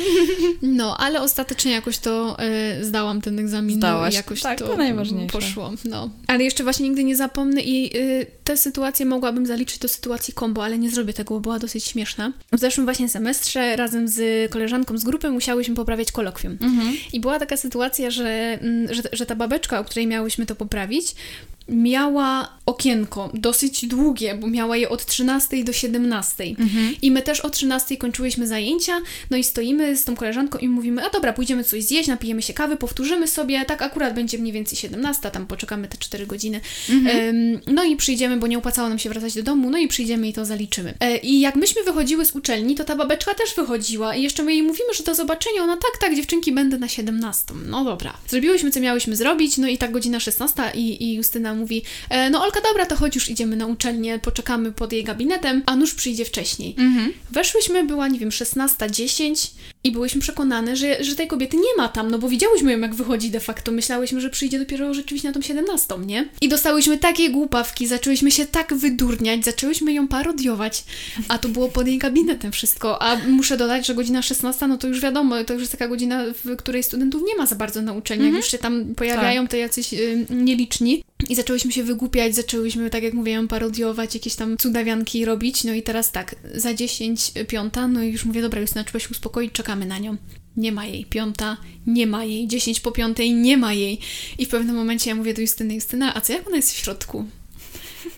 [0.62, 2.36] No, ale ostatecznie jakoś to
[2.80, 3.76] y, zdałam ten egzamin.
[3.76, 4.14] Zdałaś.
[4.14, 5.32] Jakoś Tak, to, to najważniejsze.
[5.32, 5.72] poszło.
[5.84, 6.10] No.
[6.26, 10.64] Ale jeszcze właśnie nigdy nie zapomnę i y, tę sytuację mogłabym zaliczyć do sytuacji kombo,
[10.64, 12.32] ale nie zrobię tego, bo była dosyć śmieszna.
[12.52, 16.58] W zeszłym właśnie semestrze razem z koleżanką z grupy musiałyśmy poprawiać kolokwium.
[17.12, 21.14] I była taka sytuacja, że, mm, że, że ta babeczka, o której miałyśmy to poprawić,
[21.68, 26.44] miała okienko dosyć długie, bo miała je od 13 do 17.
[27.02, 29.00] I my też o 13 kończyłyśmy zajęcia,
[29.30, 32.52] no i stoimy z tą koleżanką i mówimy, a dobra, pójdziemy coś zjeść, napijemy się
[32.52, 36.60] kawy, powtórzymy sobie, tak akurat będzie mniej więcej 17, tam poczekamy te 4 godziny.
[36.90, 40.28] Em, no i przyjdziemy, bo nie opłacało nam się wracać do domu, no i przyjdziemy
[40.28, 40.94] i to zaliczymy.
[41.00, 44.52] E, I jak myśmy wychodziły z uczelni, to ta babeczka też wychodziła i jeszcze my
[44.52, 47.54] jej mówimy, że do zobaczenia, ona tak, tak, dziewczynki, będę na 17.
[47.66, 48.14] No dobra.
[48.28, 52.42] Zrobiłyśmy, co miałyśmy zrobić, no i tak godzina 16 i, i Justyna mówi, e, no
[52.42, 56.24] Olka, dobra, to chodź już idziemy na uczelnię, poczekamy pod jej gabinetem, a nóż przyjdzie
[56.24, 56.74] wcześniej.
[57.30, 59.50] Weszłyśmy, była, nie wiem, 16.10
[59.84, 62.94] i byłyśmy przekonane, że, że tej kobiety nie ma tam, no bo widziałyśmy ją, jak
[62.94, 63.72] wychodzi de facto.
[63.72, 66.28] Myślałyśmy, że przyjdzie dopiero rzeczywiście na tą 17, nie?
[66.40, 70.84] I dostałyśmy takie głupawki, zaczęłyśmy się tak wydurniać, zaczęłyśmy ją parodiować,
[71.28, 73.02] a to było pod jej gabinetem wszystko.
[73.02, 76.24] A muszę dodać, że godzina 16, no to już wiadomo, to już jest taka godzina,
[76.44, 78.24] w której studentów nie ma za bardzo na uczelni.
[78.26, 81.02] Jak już się tam pojawiają, to jacyś y, nieliczni.
[81.28, 85.64] I zaczęłyśmy się wygłupiać, zaczęłyśmy, tak jak mówiłam, parodiować, jakieś tam cudawianki robić.
[85.64, 89.08] No i teraz tak, za 10 piąta, no i już mówię, dobra, Justyna, trzeba się
[89.10, 90.16] uspokoić, czekamy na nią.
[90.56, 91.04] Nie ma jej.
[91.04, 91.56] Piąta,
[91.86, 92.48] nie ma jej.
[92.48, 94.00] 10 po piątej, nie ma jej.
[94.38, 96.76] I w pewnym momencie ja mówię do Justyny, Justyna, a co jak ona jest w
[96.76, 97.24] środku?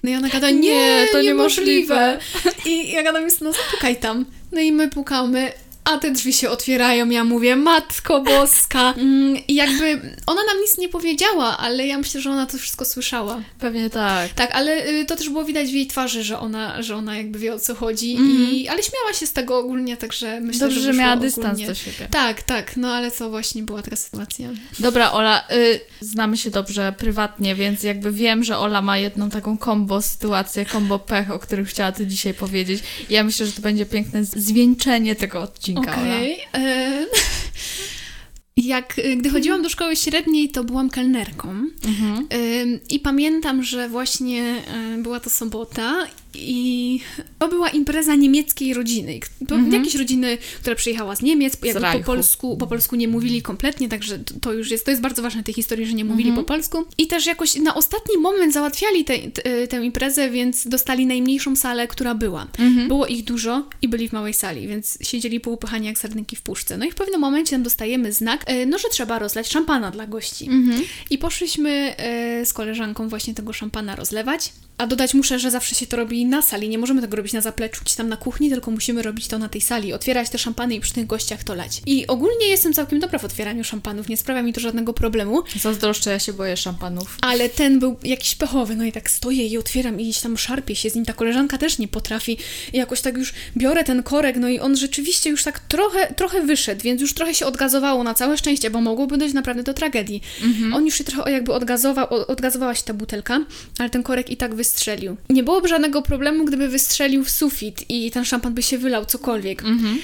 [0.02, 2.18] No i ona gada, nie, to niemożliwe.
[2.42, 2.70] niemożliwe.
[2.70, 4.26] I ja gadam, Justyna, zapukaj tam.
[4.52, 5.52] No i my pukamy,
[5.90, 7.10] a te drzwi się otwierają.
[7.10, 8.80] Ja mówię, matko boska.
[9.00, 12.84] Mm, I jakby ona nam nic nie powiedziała, ale ja myślę, że ona to wszystko
[12.84, 13.40] słyszała.
[13.58, 14.32] Pewnie tak.
[14.32, 17.38] Tak, ale y, to też było widać w jej twarzy, że ona, że ona jakby
[17.38, 18.12] wie o co chodzi.
[18.16, 18.50] Mhm.
[18.50, 21.66] I, ale śmiała się z tego ogólnie, także myślę, Dobrze, że że miała dystans ogólnie.
[21.66, 22.08] do siebie.
[22.10, 24.48] Tak, tak, no ale to właśnie była taka sytuacja.
[24.78, 29.58] Dobra, Ola, y, znamy się dobrze prywatnie, więc jakby wiem, że Ola ma jedną taką
[29.58, 32.82] kombo sytuację, kombo pech, o których chciała tu dzisiaj powiedzieć.
[33.10, 35.92] Ja myślę, że to będzie piękne zwieńczenie tego odcinka, Ola.
[35.92, 36.40] Okej.
[36.54, 37.06] e,
[38.56, 41.48] Jak, y, gdy chodziłam do szkoły średniej, to byłam kelnerką.
[41.86, 42.28] Mhm.
[42.90, 44.62] I pamiętam, że właśnie
[44.98, 47.00] y, była to sobota i
[47.38, 49.20] to była impreza niemieckiej rodziny.
[49.48, 49.72] To Mhm.
[49.74, 52.04] Jakiejś rodziny, która przyjechała z Niemiec, jakby po Reichu.
[52.06, 55.44] polsku, po polsku nie mówili kompletnie, także to- już jest, to jest bardzo ważne w
[55.44, 56.44] tej historii, że nie mówili Mhm.
[56.46, 56.78] po polsku.
[56.98, 61.88] I też jakoś na ostatni moment załatwiali te, te, tę imprezę, więc dostali najmniejszą salę,
[61.88, 62.46] która była.
[62.58, 62.88] Mhm.
[62.88, 66.78] Było ich dużo i byli w małej sali, więc siedzieli poupychani jak sardynki w puszce.
[66.78, 70.06] No i w pewnym momencie tam dostajemy znak, e, no że trzeba rozlać szampana dla
[70.06, 70.44] gości.
[70.50, 70.82] Mhm.
[71.10, 74.52] I poszliśmy e, z koleżanką właśnie tego szampana rozlewać.
[74.78, 76.68] A dodać muszę, że zawsze się to robi na sali.
[76.68, 79.48] Nie możemy tego robić na zapleczu czy tam na kuchni, tylko musimy robić to na
[79.48, 79.92] tej sali.
[79.92, 81.82] Otwierać te szampany i przy tych gościach to lać.
[81.86, 85.42] I ogólnie jestem całkiem dobra w otwieraniu szampanów, nie sprawia mi to żadnego problemu.
[85.60, 87.18] Zazdroszczę, ja się boję szampanów.
[87.20, 90.76] Ale ten był jakiś pechowy, no i tak stoję i otwieram i gdzieś tam szarpie
[90.76, 91.04] się z nim.
[91.04, 92.38] Ta koleżanka też nie potrafi.
[92.72, 96.42] I jakoś tak już biorę ten korek, no i on rzeczywiście już tak trochę, trochę
[96.42, 100.22] wyszedł, więc już trochę się odgazowało na całe szczęście, bo mogłoby dojść naprawdę do tragedii.
[100.74, 103.40] On już się trochę jakby odgazował, odgazowała się ta butelka,
[103.78, 105.16] ale ten korek i tak wystrzelił.
[105.30, 109.62] Nie byłoby żadnego problemu, gdyby wystrzelił w sufit i ten szampan by się wylał, cokolwiek.
[109.64, 109.98] Mhm.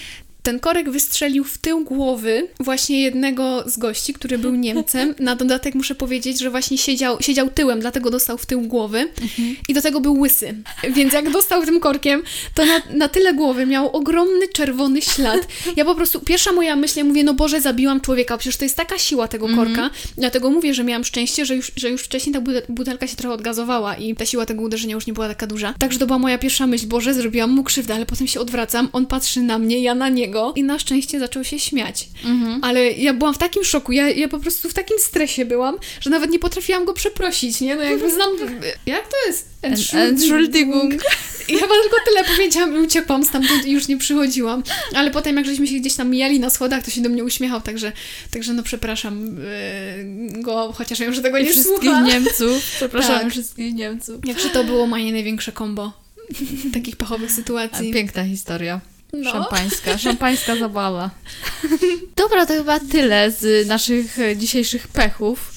[0.46, 5.14] Ten korek wystrzelił w tył głowy właśnie jednego z gości, który był Niemcem.
[5.18, 9.08] Na dodatek muszę powiedzieć, że właśnie siedział, siedział tyłem, dlatego dostał w tył głowy
[9.68, 10.54] i do tego był łysy.
[10.94, 12.22] Więc jak dostał tym korkiem,
[12.54, 15.48] to na, na tyle głowy miał ogromny czerwony ślad.
[15.76, 18.76] Ja po prostu, pierwsza moja myśl, ja mówię, no Boże, zabiłam człowieka, przecież to jest
[18.76, 19.90] taka siła tego korka.
[20.18, 23.34] Dlatego mówię, że miałam szczęście, że już, że już wcześniej ta butel- butelka się trochę
[23.34, 25.74] odgazowała i ta siła tego uderzenia już nie była taka duża.
[25.78, 29.06] Także to była moja pierwsza myśl, Boże, zrobiłam mu krzywdę, ale potem się odwracam, on
[29.06, 32.08] patrzy na mnie, ja na niego i na szczęście zaczął się śmiać.
[32.24, 32.64] Mhm.
[32.64, 36.10] Ale ja byłam w takim szoku, ja, ja po prostu w takim stresie byłam, że
[36.10, 37.76] nawet nie potrafiłam go przeprosić, nie?
[37.76, 38.30] No jakby znam...
[38.86, 39.48] Jak to jest?
[39.92, 40.94] Entschuldigung.
[41.48, 44.62] I chyba tylko tyle powiedziałam i uciekłam stamtąd i już nie przychodziłam.
[44.94, 47.60] Ale potem, jak żeśmy się gdzieś tam mijali na schodach, to się do mnie uśmiechał,
[47.60, 47.92] także,
[48.30, 49.36] także no przepraszam
[50.34, 52.00] yy, go, chociaż wiem, że tego I nie wszystkich słucha.
[52.00, 52.64] Niemców.
[52.76, 53.30] Przepraszam Tak.
[53.30, 54.26] wszystkich Niemców.
[54.26, 55.92] Jakże to było moje największe kombo
[56.72, 57.92] takich pechowych A, sytuacji.
[57.92, 58.80] Piękna historia.
[59.22, 59.32] No.
[59.32, 61.10] Szampańska, szampańska zabawa.
[62.16, 65.52] Dobra, to chyba tyle z naszych e, dzisiejszych pechów.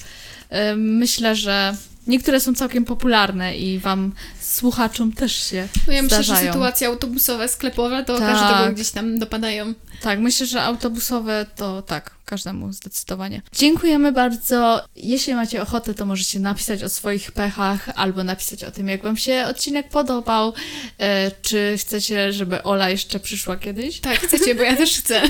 [0.72, 1.76] Ym, Myślę, że
[2.10, 6.52] niektóre są całkiem popularne i Wam, słuchaczom, też się No ja myślę, że zdarzają.
[6.52, 8.38] sytuacje autobusowe, sklepowe to Tak.
[8.38, 9.74] każdego gdzieś tam dopadają.
[10.02, 13.42] Tak, myślę, że autobusowe to tak, każdemu zdecydowanie.
[13.52, 14.84] Dziękujemy bardzo.
[14.96, 19.16] Jeśli macie ochotę, to możecie napisać o swoich pechach albo napisać o tym, jak Wam
[19.16, 20.52] się odcinek podobał.
[20.98, 24.00] E, czy chcecie, żeby Ola jeszcze przyszła kiedyś?
[24.00, 25.22] Tak, chcecie, bo ja też chcę.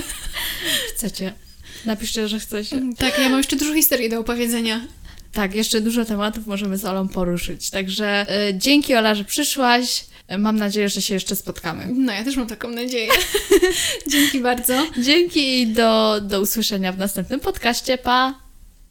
[0.95, 1.33] Chcecie.
[1.85, 2.81] Napiszcie, że chcecie.
[2.97, 4.81] Tak, ja mam jeszcze dużo historii do opowiedzenia.
[5.33, 7.69] Tak, jeszcze dużo tematów możemy z Olą poruszyć.
[7.69, 10.05] Także e, dzięki Ola, że przyszłaś.
[10.27, 11.87] E, Mam nadzieję, że się jeszcze spotkamy.
[11.93, 13.11] No, ja też mam taką nadzieję.
[14.11, 14.73] Dzięki bardzo.
[14.97, 17.97] Dzięki i do, do usłyszenia w następnym podcaście.
[17.97, 18.50] Pa!